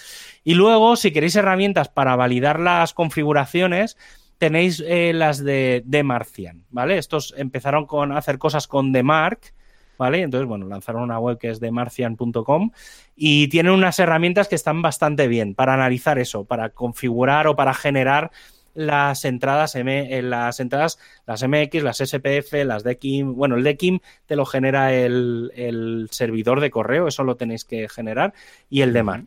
[0.44, 3.98] Y luego, si queréis herramientas para validar las configuraciones,
[4.38, 6.98] tenéis eh, las de Demarcian, ¿vale?
[6.98, 9.54] Estos empezaron con hacer cosas con Demarc,
[9.98, 10.22] ¿vale?
[10.22, 12.72] Entonces, bueno, lanzaron una web que es demarcian.com
[13.16, 17.74] y tienen unas herramientas que están bastante bien para analizar eso, para configurar o para
[17.74, 18.32] generar
[18.76, 23.34] las entradas, M, eh, las entradas, las MX, las SPF, las DKIM.
[23.34, 28.34] Bueno, el DKIM te lo genera el, servidor de correo, eso lo tenéis que generar,
[28.70, 29.26] y el de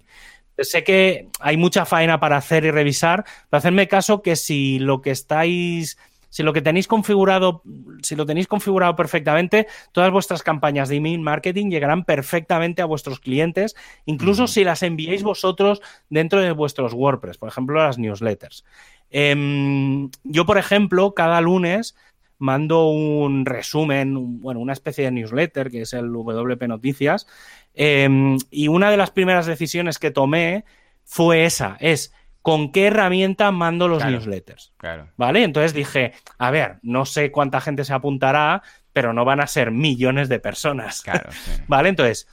[0.59, 5.01] Sé que hay mucha faena para hacer y revisar, pero hacerme caso que si lo
[5.01, 5.99] que estáis
[6.29, 7.63] si lo que tenéis configurado,
[8.03, 13.21] si lo tenéis configurado perfectamente, todas vuestras campañas de email marketing llegarán perfectamente a vuestros
[13.21, 13.75] clientes,
[14.07, 18.65] incluso si las enviáis vosotros dentro de vuestros WordPress, por ejemplo, las newsletters.
[19.11, 21.97] Em, yo, por ejemplo, cada lunes
[22.39, 27.27] mando un resumen, bueno, una especie de newsletter que es el WP Noticias.
[27.75, 30.65] Em, y una de las primeras decisiones que tomé
[31.05, 32.13] fue esa, es
[32.43, 34.73] con qué herramienta mando los newsletters.
[34.77, 35.09] Claro.
[35.17, 35.43] ¿Vale?
[35.43, 38.63] Entonces dije, a ver, no sé cuánta gente se apuntará,
[38.93, 41.03] pero no van a ser millones de personas.
[41.09, 41.31] Claro,
[41.67, 41.89] ¿Vale?
[41.89, 42.27] Entonces,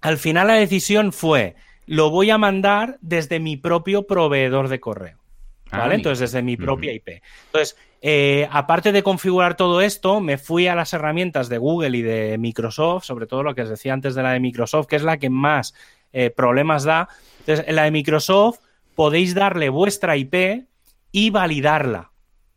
[0.00, 1.54] al final la decisión fue,
[1.86, 5.18] lo voy a mandar desde mi propio proveedor de correo.
[5.70, 5.94] ¿Vale?
[5.94, 7.22] Entonces, desde mi propia IP.
[7.46, 12.02] Entonces, eh, aparte de configurar todo esto, me fui a las herramientas de Google y
[12.02, 15.02] de Microsoft, sobre todo lo que os decía antes de la de Microsoft, que es
[15.02, 15.72] la que más
[16.12, 17.08] eh, problemas da.
[17.38, 18.58] Entonces, en la de Microsoft
[18.94, 20.66] podéis darle vuestra IP
[21.10, 22.12] y validarla.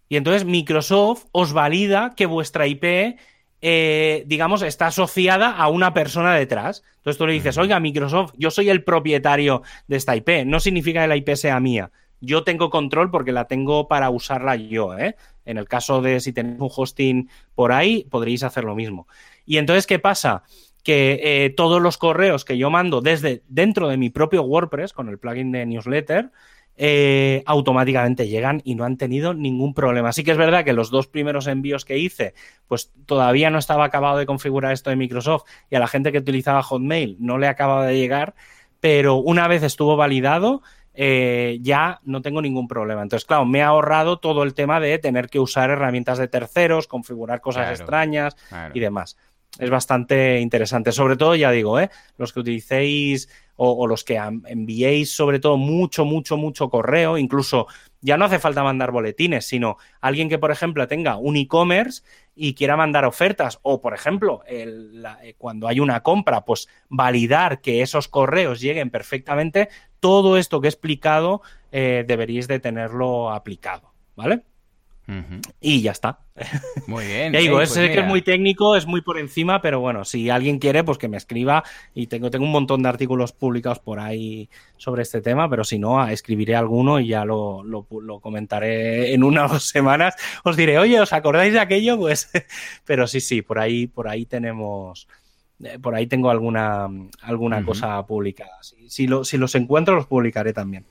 [0.08, 3.18] Y entonces Microsoft os valida que vuestra IP,
[3.62, 6.84] eh, digamos, está asociada a una persona detrás.
[6.98, 10.46] Entonces tú le dices, oiga, Microsoft, yo soy el propietario de esta IP.
[10.46, 11.92] No significa que la IP sea mía
[12.26, 14.98] yo tengo control porque la tengo para usarla yo.
[14.98, 15.16] ¿eh?
[15.46, 19.08] En el caso de si tenéis un hosting por ahí, podréis hacer lo mismo.
[19.46, 20.44] Y entonces, ¿qué pasa?
[20.86, 25.10] Que eh, todos los correos que yo mando desde dentro de mi propio WordPress con
[25.10, 26.32] el plugin de newsletter,
[26.78, 30.12] eh, automáticamente llegan y no han tenido ningún problema.
[30.12, 32.34] Sí que es verdad que los dos primeros envíos que hice,
[32.68, 36.18] pues todavía no estaba acabado de configurar esto de Microsoft y a la gente que
[36.18, 38.36] utilizaba Hotmail no le acababa de llegar,
[38.82, 40.64] pero una vez estuvo validado,
[40.94, 43.02] eh, ya no tengo ningún problema.
[43.02, 46.88] Entonces, claro, me ha ahorrado todo el tema de tener que usar herramientas de terceros,
[46.88, 48.36] configurar cosas extrañas
[48.74, 49.18] y demás.
[49.60, 50.92] Es bastante interesante.
[50.92, 51.90] Sobre todo, ya digo, ¿eh?
[52.18, 57.68] los que utilicéis o, los que enviéis sobre todo mucho, mucho, mucho correo, incluso
[58.02, 62.04] ya no hace falta mandar boletines, sino alguien que, por ejemplo, tenga un e-commerce
[62.36, 67.82] y quiera mandar ofertas, o, por ejemplo, eh, cuando hay una compra, pues validar que
[67.82, 69.70] esos correos lleguen perfectamente,
[70.02, 71.42] todo esto que he explicado
[71.72, 74.44] eh, deberíais de tenerlo aplicado, ¿vale?
[75.62, 76.20] Y ya está.
[76.88, 77.32] Muy bien.
[77.32, 80.30] ya digo, es, pues que es muy técnico, es muy por encima, pero bueno, si
[80.30, 84.00] alguien quiere, pues que me escriba y tengo, tengo un montón de artículos publicados por
[84.00, 87.64] ahí sobre este tema, pero si no, escribiré alguno y ya lo,
[88.22, 90.16] comentaré en una o dos semanas.
[90.44, 91.98] Os diré, oye, ¿os acordáis de aquello?
[92.06, 92.30] Pues,
[92.86, 95.08] pero sí, sí, por ahí, por ahí tenemos,
[95.64, 96.88] eh, por ahí tengo alguna,
[97.22, 98.60] alguna cosa publicada.
[98.62, 100.86] si, si los encuentro, los publicaré también.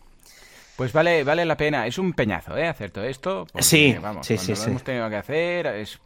[0.76, 1.86] Pues vale, vale la pena.
[1.86, 2.66] Es un peñazo, ¿eh?
[2.66, 3.46] Hacer todo esto.
[3.60, 6.00] sí, vamos, sí, sí, lo hemos tenido que hacer es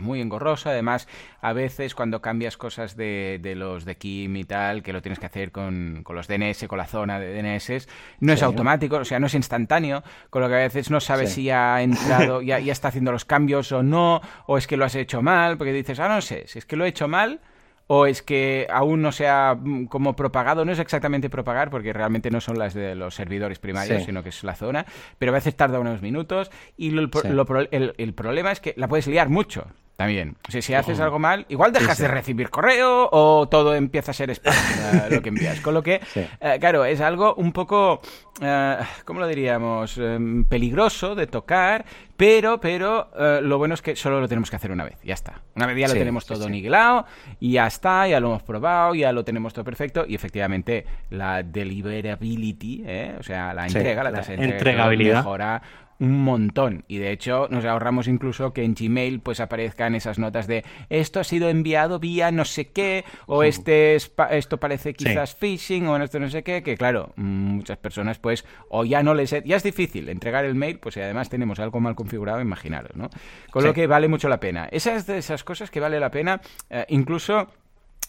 [0.00, 0.70] muy engorroso.
[0.70, 1.06] Además,
[1.42, 5.18] a veces cuando cambias cosas de, de, los de Kim y tal, que lo tienes
[5.18, 7.86] que hacer con, con los DNS, con la zona de DNS,
[8.20, 11.32] no es automático, o sea, no es instantáneo, con lo que a veces no sabes
[11.32, 14.86] si ha entrado, ya, ya está haciendo los cambios o no, o es que lo
[14.86, 17.40] has hecho mal, porque dices, ah, no sé, si es que lo he hecho mal
[17.86, 21.92] o es que aún no se ha mm, como propagado, no es exactamente propagar porque
[21.92, 24.86] realmente no son las de los servidores primarios, sino que es la zona,
[25.18, 29.66] pero a veces tarda unos minutos y el, problema es que la puedes liar mucho.
[29.96, 30.36] También.
[30.48, 34.14] O sea, si haces algo mal, igual dejas de recibir correo o todo empieza a
[34.14, 34.54] ser spam
[35.10, 35.60] lo que envías.
[35.60, 38.00] Con lo que, eh, claro, es algo un poco,
[38.40, 39.96] uh, ¿cómo lo diríamos?
[39.98, 41.84] Em, peligroso de tocar,
[42.16, 44.98] pero, pero eh, lo bueno es que solo lo tenemos que hacer una vez.
[45.04, 45.42] Ya está.
[45.54, 47.06] Una vez ya lo tenemos todo nivelado
[47.38, 51.44] y ya está, ya lo hemos probado, ya lo tenemos todo perfecto y efectivamente la
[51.44, 52.84] deliverability,
[53.18, 55.62] o sea, la entrega, la, tasa de entregabilidad mejora
[55.98, 56.84] un montón.
[56.88, 61.20] Y de hecho nos ahorramos incluso que en Gmail pues aparezcan esas notas de esto
[61.20, 66.18] ha sido enviado vía no sé qué o este esto parece quizás phishing o esto
[66.18, 70.08] no sé qué que claro muchas personas pues o ya no les ya es difícil
[70.08, 73.10] entregar el mail pues si además tenemos algo mal configurado imaginaros no
[73.50, 74.68] con lo que vale mucho la pena.
[74.70, 76.40] Esas de esas cosas que vale la pena
[76.70, 77.48] eh, incluso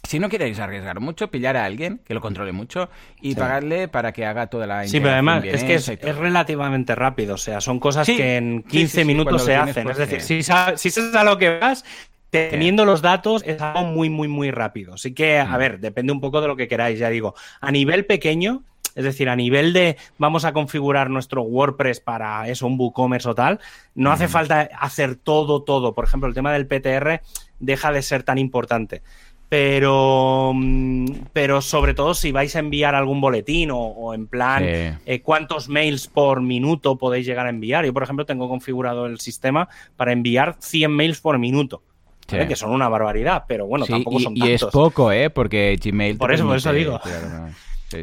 [0.05, 2.89] si no queréis arriesgar mucho, pillar a alguien que lo controle mucho
[3.21, 7.35] y pagarle para que haga toda la Sí, pero además es que es, relativamente rápido.
[7.35, 9.89] O sea, son cosas que en 15 minutos se hacen.
[9.89, 11.83] Es decir, si, sabes, si sabes a lo que vas,
[12.29, 14.93] teniendo los datos es algo muy, muy, muy rápido.
[14.93, 15.57] Así que, a mm.
[15.57, 17.35] ver, depende un poco de lo que queráis, ya digo.
[17.61, 18.63] A nivel pequeño,
[18.95, 23.35] es decir, a nivel de vamos a configurar nuestro WordPress para eso, un WooCommerce o
[23.35, 23.59] tal,
[23.93, 25.93] no hace falta hacer todo, todo.
[25.93, 27.21] Por ejemplo, el tema del PTR
[27.59, 29.01] deja de ser tan importante.
[29.47, 35.21] Pero, mm, pero sobre todo si vais a enviar algún boletín o, en plan eh,
[35.23, 37.85] cuántos mails por minuto podéis llegar a enviar.
[37.85, 41.83] Yo, por ejemplo, tengo configurado el sistema para enviar 100 mails por minuto.
[42.27, 44.49] Que son una barbaridad, pero bueno, tampoco son tantos.
[44.49, 45.29] Y es poco, ¿eh?
[45.29, 46.17] Porque Gmail...
[46.17, 46.99] Por eso, por eso digo.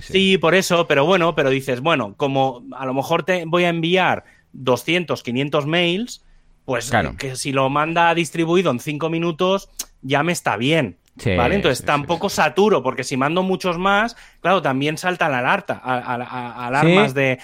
[0.00, 3.68] Sí, por eso, pero bueno, pero dices, bueno, como a lo mejor te voy a
[3.68, 6.24] enviar 200, 500 mails,
[6.64, 9.68] pues que si lo manda distribuido en 5 minutos
[10.02, 10.98] ya me está bien.
[11.14, 11.56] ¿Vale?
[11.56, 17.38] Entonces tampoco saturo, porque si mando muchos más, claro, también salta la alarta, alarmas de.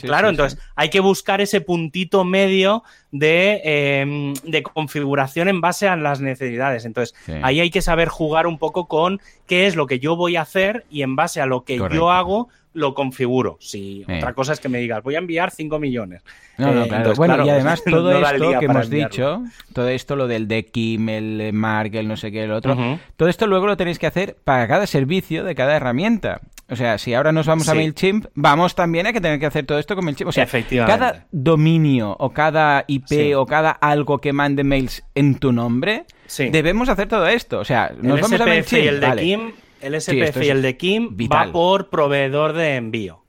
[0.00, 5.96] claro, entonces hay que buscar ese puntito medio de, em, de, configuración en base a
[5.96, 6.86] las necesidades.
[6.86, 10.36] Entonces ahí hay que saber jugar un poco con qué es lo que yo voy
[10.36, 13.56] a hacer y en base a lo que yo hago, lo configuro.
[13.60, 16.22] Si otra cosa es que me digas, voy a enviar 5 millones.
[16.58, 19.42] No, eh, bueno, y además todo esto que hemos dicho,
[19.72, 22.76] todo esto, lo del Dekim, el Mark, el no sé qué, el otro,
[23.16, 26.40] todo esto luego lo tenéis que hacer para cada servicio de cada herramienta.
[26.68, 29.66] O sea, si ahora nos vamos a MailChimp, vamos también a que tener que hacer
[29.66, 30.28] todo esto con MailChimp.
[30.28, 30.46] O sea,
[30.86, 36.06] cada dominio o cada IP o cada algo que mande mails en tu nombre,
[36.38, 37.58] debemos hacer todo esto.
[37.58, 38.84] O sea, nos vamos a MailChimp.
[38.84, 39.52] Y el de
[39.82, 43.22] el SPF y el de Kim va por proveedor de envío.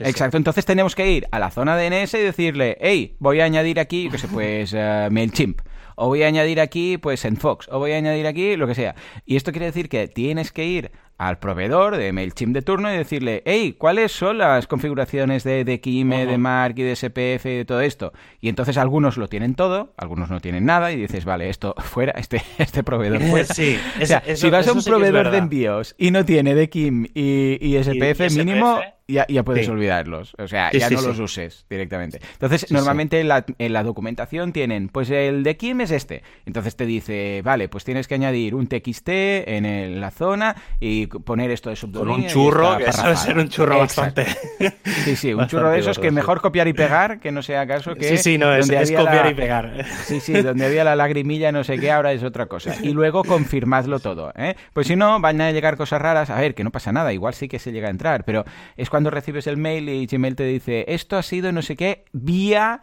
[0.00, 3.80] Exacto, entonces tenemos que ir a la zona DNS y decirle, hey, voy a añadir
[3.80, 5.60] aquí, que sé, pues uh, MailChimp,
[5.98, 8.74] o voy a añadir aquí, pues en Fox, o voy a añadir aquí lo que
[8.74, 8.94] sea.
[9.26, 12.96] Y esto quiere decir que tienes que ir al proveedor de MailChimp de turno y
[12.96, 17.56] decirle, hey, ¿cuáles son las configuraciones de, de Kime, de Mark y de SPF y
[17.56, 18.12] de todo esto?
[18.40, 22.12] Y entonces algunos lo tienen todo, algunos no tienen nada y dices, vale, esto fuera,
[22.12, 23.52] este, este proveedor fuera.
[23.52, 27.06] Sí, o sea, si vas a un proveedor de envíos y no tiene de Kim
[27.12, 30.34] y, SPF mínimo ya, ya puedes olvidarlos.
[30.38, 32.20] O sea, ya no los uses directamente.
[32.34, 36.22] Entonces, normalmente en la, en la, documentación tienen, pues el de Kim es este.
[36.44, 41.50] Entonces te dice, vale, pues tienes que añadir un TXT en la zona y poner
[41.50, 42.26] esto de subdominio.
[42.26, 44.26] un churro, que sabe ser un churro bastante.
[45.04, 47.94] Sí, sí, un churro de esos que mejor copiar y pegar, que no sea caso
[47.94, 48.08] que.
[48.08, 49.86] Sí, sí, no, es, copiar y pegar.
[50.04, 52.74] Sí, sí, donde había la lagrimilla, no sé qué, ahora es otra cosa.
[52.82, 54.32] Y luego confirmadlo todo.
[54.36, 54.56] ¿eh?
[54.72, 56.30] Pues si no, van a llegar cosas raras.
[56.30, 58.44] A ver, que no pasa nada, igual sí que se llega a entrar, pero
[58.76, 62.04] es cuando recibes el mail y Gmail te dice, esto ha sido no sé qué,
[62.12, 62.82] vía...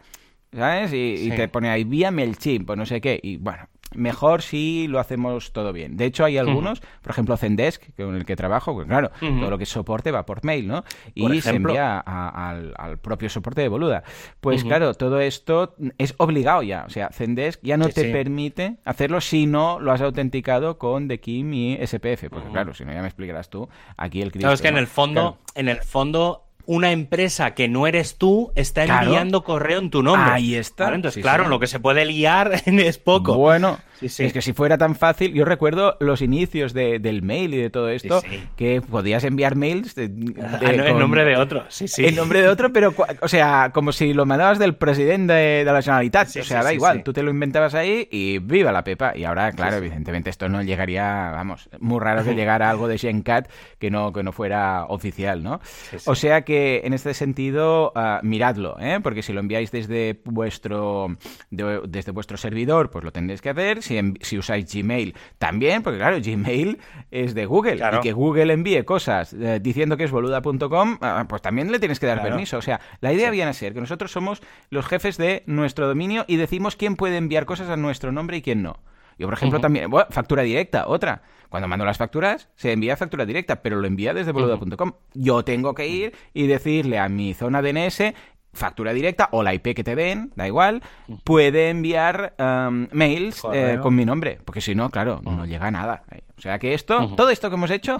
[0.52, 0.92] ¿Sabes?
[0.94, 3.20] Y, te pone ahí vía MailChimp o no sé qué.
[3.22, 5.96] Y bueno, mejor si lo hacemos todo bien.
[5.96, 9.58] De hecho, hay algunos, por ejemplo, Zendesk, con el que trabajo, pues claro, todo lo
[9.58, 10.84] que es soporte va por mail, ¿no?
[11.14, 14.04] Y se envía al, propio soporte de Boluda.
[14.40, 16.84] Pues claro, todo esto es obligado ya.
[16.86, 21.20] O sea, Zendesk ya no te permite hacerlo si no lo has autenticado con The
[21.20, 22.28] Kim y SPF.
[22.30, 25.38] Porque claro, si no ya me explicarás tú, aquí el Sabes que en el fondo,
[25.54, 30.30] en el fondo una empresa que no eres tú está enviando correo en tu nombre.
[30.30, 30.94] Ahí está.
[30.94, 33.34] Entonces, claro, lo que se puede liar es poco.
[33.36, 37.70] Bueno, es que si fuera tan fácil, yo recuerdo los inicios del mail y de
[37.70, 38.22] todo esto,
[38.56, 40.04] que podías enviar mails de,
[40.42, 41.64] ah, en nombre de otro.
[41.68, 42.04] Sí, sí.
[42.04, 45.82] En nombre de otro, pero, o sea, como si lo mandabas del presidente de, la
[45.82, 46.28] Generalitat.
[46.36, 49.16] o sea, da igual, tú te lo inventabas ahí y viva la pepa.
[49.16, 53.48] Y ahora, claro, evidentemente esto no llegaría, vamos, muy raro que llegara algo de Shencat
[53.78, 55.60] que no, que no fuera oficial, ¿no?
[56.06, 59.00] O sea que en este sentido, ah, miradlo, ¿eh?
[59.02, 61.16] porque si lo enviáis desde vuestro,
[61.50, 63.82] desde vuestro servidor, pues lo tendréis que hacer.
[63.82, 66.78] Si, si, usáis Gmail, también, porque claro, Gmail
[67.10, 67.82] es de Google.
[67.96, 72.00] Y que Google envíe cosas eh, diciendo que es boluda.com, ah, pues también le tienes
[72.00, 72.58] que dar permiso.
[72.58, 76.24] O sea, la idea viene a ser que nosotros somos los jefes de nuestro dominio
[76.28, 78.78] y decimos quién puede enviar cosas a nuestro nombre y quién no.
[79.18, 81.22] Yo, por ejemplo, también, factura directa, otra.
[81.48, 84.92] Cuando mando las facturas, se envía factura directa, pero lo envía desde boluda.com.
[85.14, 88.14] Yo tengo que ir y decirle a mi zona DNS
[88.52, 90.82] factura directa o la IP que te den, da igual,
[91.24, 96.02] puede enviar um, mails eh, con mi nombre, porque si no, claro, no llega nada.
[96.36, 97.98] O sea que esto, todo esto que hemos hecho,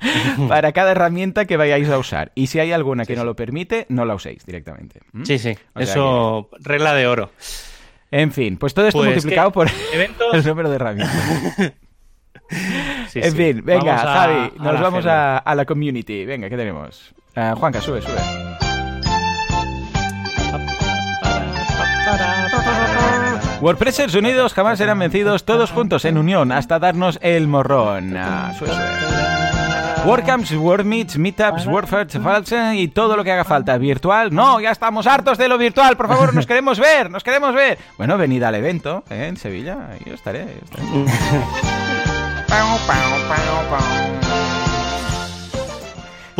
[0.48, 2.32] para cada herramienta que vayáis a usar.
[2.34, 5.00] Y si hay alguna que no lo permite, no la uséis directamente.
[5.12, 5.24] ¿Mm?
[5.24, 7.30] Sí, sí, eso, regla de oro.
[8.12, 9.68] En fin, pues todo esto pues multiplicado por
[10.32, 11.58] el número de herramientas.
[13.14, 16.26] en fin, venga, Javi, nos vamos a, la community.
[16.26, 17.14] Venga, ¿qué tenemos?
[17.34, 18.12] Uh, Juanca, sube, sube.
[23.62, 28.14] WordPressers unidos jamás serán vencidos todos juntos en unión hasta darnos el morrón.
[28.14, 29.31] Ah, sube, sube.
[30.04, 33.78] WordCamps, WordMeets, Meetups, WordFest, Falsa y todo lo que haga falta.
[33.78, 34.34] ¿Virtual?
[34.34, 35.96] No, ya estamos hartos de lo virtual.
[35.96, 37.78] Por favor, nos queremos ver, nos queremos ver.
[37.98, 39.26] Bueno, venid al evento ¿eh?
[39.28, 39.90] en Sevilla.
[39.90, 40.42] Ahí yo estaré.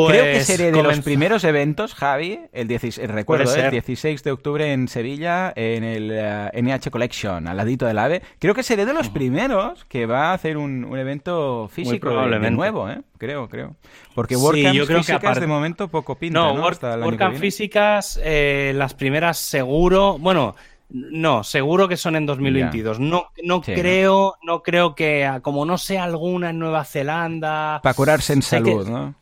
[0.09, 4.33] Creo que pues seré de los primeros eventos, Javi, el 16, recuerdo, el 16 de
[4.33, 8.23] octubre en Sevilla, en el NH eh, Collection, al ladito del AVE.
[8.39, 12.89] Creo que seré de los primeros que va a hacer un, evento físico de, nuevo,
[12.89, 13.01] ¿eh?
[13.19, 13.77] Creo, creo.
[14.15, 16.71] Porque WordCamp sí, físicas de momento poco pinta, ¿no?
[16.71, 17.33] ¿no?
[17.33, 20.19] físicas, eh, las primeras seguro...
[20.19, 20.55] Bueno...
[20.95, 23.01] No, seguro que son en 2022.
[23.01, 24.63] No, no creo, ¿no?
[24.63, 27.81] creo que como no sea alguna en Nueva Zelanda.
[27.83, 29.15] Para curarse en salud, ¿no?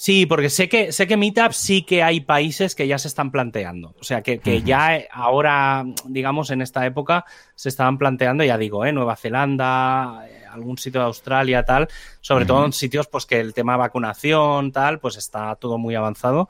[0.00, 3.32] Sí, porque sé que, sé que Meetup sí que hay países que ya se están
[3.32, 3.96] planteando.
[3.98, 7.24] O sea, que, ya ahora, digamos, en esta época
[7.56, 8.92] se estaban planteando, ya digo, ¿eh?
[8.92, 11.88] Nueva Zelanda, eh, algún sitio de Australia, tal.
[12.20, 16.48] Sobre todo en sitios pues que el tema vacunación, tal, pues está todo muy avanzado.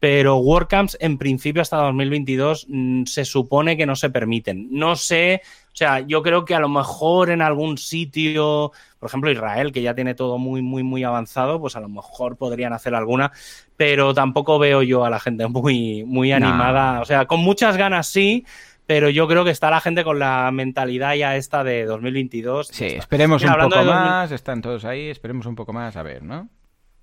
[0.00, 4.68] Pero WordCamps, en principio, hasta 2022, mm, se supone que no se permiten.
[4.70, 5.42] No sé
[5.72, 9.82] o sea, yo creo que a lo mejor en algún sitio, por ejemplo Israel, que
[9.82, 13.30] ya tiene todo muy, muy, muy avanzado, pues a lo mejor podrían hacer alguna,
[13.76, 17.00] pero tampoco veo yo a la gente muy, muy animada.
[17.00, 18.44] O sea, con muchas ganas sí,
[18.86, 22.66] pero yo creo que está la gente con la mentalidad ya esta de 2022.
[22.72, 26.48] Sí, esperemos un poco más, están todos ahí, esperemos un poco más, a ver, ¿no?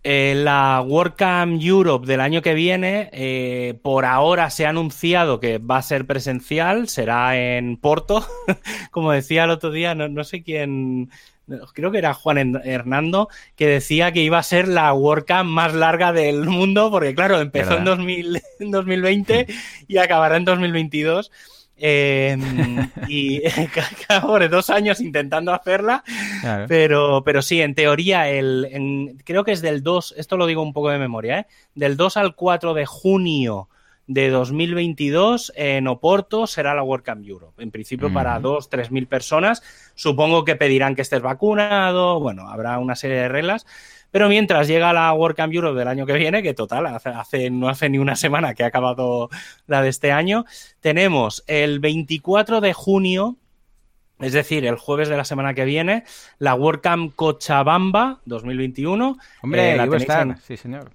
[0.04, 5.58] Eh, la WordCamp Europe del año que viene, eh, por ahora se ha anunciado que
[5.58, 8.26] va a ser presencial, será en Porto,
[8.92, 11.10] como decía el otro día, no, sé quién,
[11.74, 13.28] creo que era Juan Hernando,
[13.58, 17.76] que decía que iba a ser la WordCamp más larga del mundo, porque claro, empezó
[17.78, 19.48] en, 2020
[19.88, 21.32] y acabará en 2022.
[21.80, 22.42] Em,
[23.08, 23.40] y
[24.40, 26.04] de dos años intentando hacerla,
[26.68, 30.74] pero, pero sí, en teoría, el, creo que es del 2, esto lo digo un
[30.74, 31.48] poco de memoria, ¿eh?
[31.76, 33.70] del 2 al 4 de junio
[34.08, 37.62] de 2022 en Oporto será la WordCamp Europe.
[37.62, 39.62] En principio para 2, 3 mil personas.
[39.96, 43.66] Supongo que pedirán que estés vacunado, bueno, habrá una serie de reglas.
[44.12, 47.90] Pero mientras llega la WordCamp Europe del año que viene, que total, hace, no hace
[47.90, 49.30] ni una semana que ha acabado
[49.68, 50.46] la de este año,
[50.80, 53.36] tenemos el 24 de junio,
[54.20, 56.04] es decir, el jueves de la semana que viene,
[56.40, 59.18] la WordCamp Cochabamba 2021.
[59.42, 60.92] Hombre, eh, la sí señor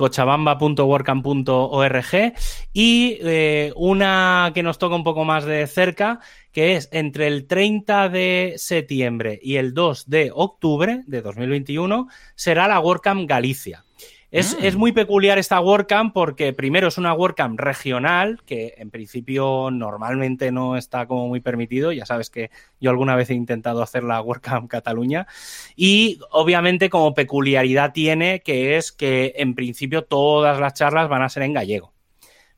[0.00, 2.32] cochabamba.workcamp.org
[2.72, 6.20] y eh, una que nos toca un poco más de cerca,
[6.52, 12.66] que es entre el 30 de septiembre y el 2 de octubre de 2021, será
[12.66, 13.84] la WordCamp Galicia.
[14.30, 14.78] Es, mm.
[14.78, 20.76] muy peculiar esta WordCamp porque primero es una WordCamp regional, que en principio normalmente no
[20.76, 21.92] está como muy permitido.
[21.92, 22.50] Ya sabes que
[22.80, 25.26] yo alguna vez he intentado hacer la WordCamp Cataluña.
[25.74, 31.28] Y obviamente como peculiaridad tiene que es que en principio todas las charlas van a
[31.28, 31.92] ser en gallego.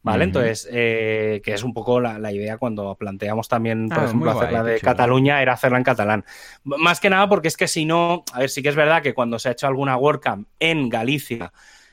[0.02, 0.24] ¿Vale?
[0.24, 4.64] Entonces, eh, que es un poco la, idea cuando planteamos también, por ah, ejemplo, hacerla
[4.64, 6.24] de Cataluña, era hacerla en catalán.
[6.64, 9.14] Más que nada porque es que si no, a ver, sí que es verdad que
[9.14, 11.52] cuando se ha hecho alguna WordCamp en Galicia,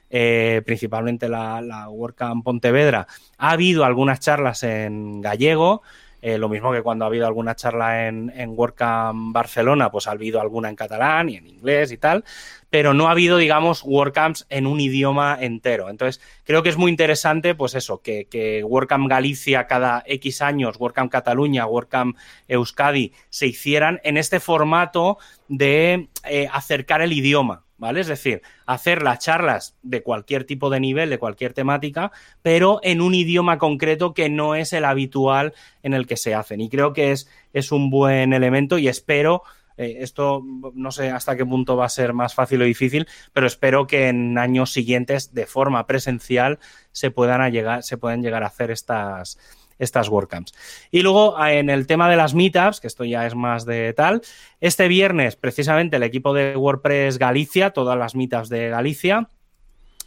[0.09, 3.05] eh, principalmente la, la WordCamp Pontevedra,
[3.37, 5.83] ha habido algunas charlas en gallego,
[6.21, 10.11] eh, lo mismo que cuando ha habido alguna charla en, en WordCamp Barcelona, pues ha
[10.11, 12.23] habido alguna en catalán y en inglés y tal,
[12.69, 15.89] pero no ha habido, digamos, WordCamps en un idioma entero.
[15.89, 20.77] Entonces, creo que es muy interesante, pues eso, que, que WordCamp Galicia cada X años,
[20.79, 22.17] WordCamp Cataluña, WordCamp
[22.47, 25.17] Euskadi, se hicieran en este formato
[25.47, 28.01] de eh, acercar el idioma, ¿vale?
[28.01, 32.11] Es decir, hacer las charlas de cualquier tipo de nivel, de cualquier temática,
[32.43, 36.61] pero en un idioma concreto que no es el habitual en el que se hacen.
[36.61, 39.43] Y creo que es, es un buen elemento y espero,
[39.77, 40.43] eh, esto
[40.75, 44.09] no sé hasta qué punto va a ser más fácil o difícil, pero espero que
[44.09, 46.59] en años siguientes, de forma presencial,
[46.91, 49.39] se puedan, llegar, se puedan llegar a hacer estas
[49.79, 50.53] estas WordCamps.
[50.91, 54.21] Y luego en el tema de las meetups, que esto ya es más de tal,
[54.59, 59.29] este viernes precisamente el equipo de WordPress Galicia, todas las meetups de Galicia,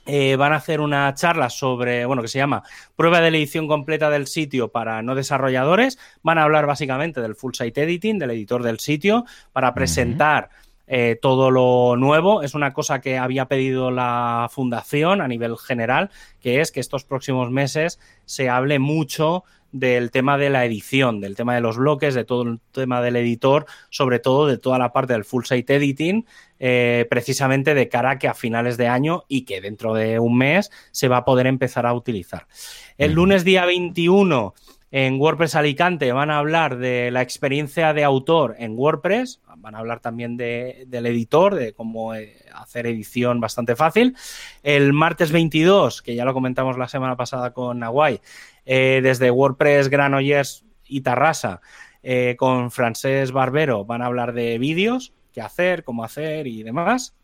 [0.04, 2.64] eh, van a hacer una charla sobre, bueno, que se llama
[2.96, 5.98] Prueba de la edición completa del sitio para no desarrolladores.
[6.22, 10.50] Van a hablar básicamente del full site editing, del editor del sitio, para presentar
[10.86, 12.42] eh, todo lo nuevo.
[12.42, 16.10] Es una cosa que había pedido la fundación a nivel general,
[16.40, 21.34] que es que estos próximos meses se hable mucho del tema de la edición, del
[21.34, 24.92] tema de los bloques, de todo el tema del editor, sobre todo de toda la
[24.92, 26.26] parte del full site editing,
[26.60, 30.36] eh, precisamente de cara a que a finales de año y que dentro de un
[30.36, 32.46] mes se va a poder empezar a utilizar.
[32.98, 34.54] El lunes día 21
[34.94, 39.78] En WordPress Alicante van a hablar de la experiencia de autor en WordPress, van a
[39.78, 44.14] hablar también del editor, de cómo eh, hacer edición bastante fácil.
[44.62, 48.20] El martes 22, que ya lo comentamos la semana pasada con Nahuay,
[48.66, 51.62] eh, desde WordPress Granollers y Tarrasa,
[52.02, 57.14] eh, con Francés Barbero, van a hablar de vídeos, qué hacer, cómo hacer y demás.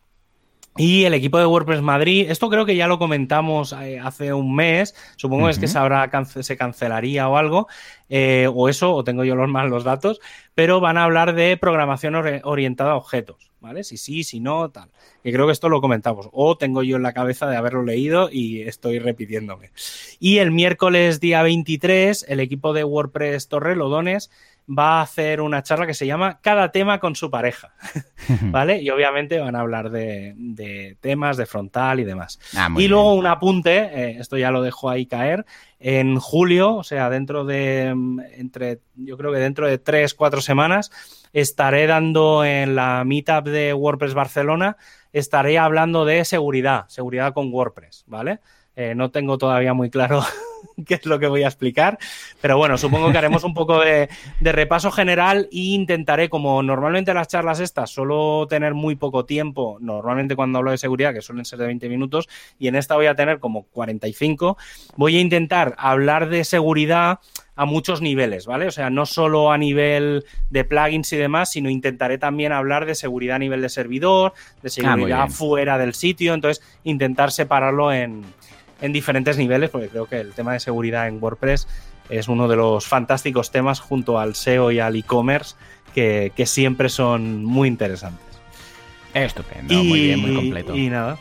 [0.77, 4.55] Y el equipo de WordPress Madrid, esto creo que ya lo comentamos eh, hace un
[4.55, 7.67] mes, supongo es que se, habrá, se cancelaría o algo,
[8.07, 10.21] eh, o eso, o tengo yo los mal los datos,
[10.55, 13.83] pero van a hablar de programación orientada a objetos, ¿vale?
[13.83, 14.89] Si sí, si no, tal.
[15.23, 18.29] Y creo que esto lo comentamos, o tengo yo en la cabeza de haberlo leído
[18.31, 19.71] y estoy repitiéndome.
[20.19, 24.29] Y el miércoles día 23, el equipo de WordPress Torrelodones
[24.69, 27.73] va a hacer una charla que se llama Cada tema con su pareja,
[28.41, 28.81] ¿vale?
[28.81, 32.39] Y obviamente van a hablar de, temas de frontal y demás.
[32.55, 35.45] Ah, y luego un apunte, eh, esto ya lo dejo ahí caer,
[35.79, 40.41] en julio, o sea, dentro de, mm, entre, yo creo que dentro de tres, cuatro
[40.41, 40.91] semanas,
[41.33, 44.77] estaré dando en la meetup de WordPress Barcelona,
[45.13, 48.39] estaré hablando de seguridad, seguridad con WordPress, ¿vale?
[48.79, 50.23] Eh, no tengo todavía muy claro
[50.87, 51.99] qué es lo que voy a explicar,
[52.39, 54.07] pero bueno, supongo que haremos un poco de,
[54.39, 60.37] repaso general e intentaré, como normalmente las charlas estas solo tener muy poco tiempo, normalmente
[60.37, 63.15] cuando hablo de seguridad, que suelen ser de 20 minutos, y en esta voy a
[63.15, 64.57] tener como 45,
[64.95, 67.19] voy a intentar hablar de seguridad
[67.57, 68.67] a muchos niveles, ¿vale?
[68.67, 72.95] O sea, no solo a nivel de plugins y demás, sino intentaré también hablar de
[72.95, 74.31] seguridad a nivel de servidor,
[74.63, 78.23] de ah, seguridad fuera del sitio, entonces intentar separarlo en,
[78.81, 81.67] en diferentes niveles, porque creo que el tema de seguridad en WordPress
[82.09, 85.55] es uno de los fantásticos temas junto al SEO y al e-commerce
[85.93, 88.25] que, siempre son muy interesantes.
[89.13, 90.75] Estupendo, muy bien, muy completo.
[90.75, 91.17] Y nada.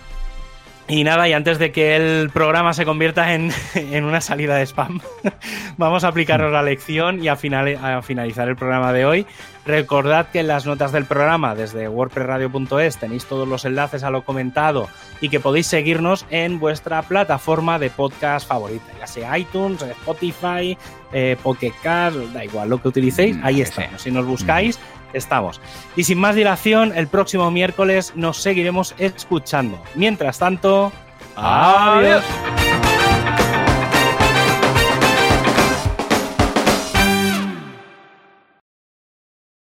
[0.91, 3.53] Y nada, y antes de que el programa se convierta en,
[4.05, 5.01] una salida de spam,
[5.77, 9.27] vamos a aplicarnos la lección y a, a, finalizar el programa de hoy.
[9.67, 14.25] Recordad que en las notas del programa desde wordpressradio.es tenéis todos los enlaces a lo
[14.25, 14.89] comentado
[15.21, 20.79] y que podéis seguirnos en vuestra plataforma de podcast favorita, ya sea iTunes, Spotify,
[21.13, 24.01] eh, Pocket da igual lo que utilicéis, mm, ahí estamos.
[24.01, 24.79] Si nos buscáis,
[25.13, 25.61] estamos.
[25.97, 29.81] Y sin más dilación, el próximo miércoles nos seguiremos escuchando.
[29.95, 30.93] Mientras tanto,
[31.37, 32.25] adiós.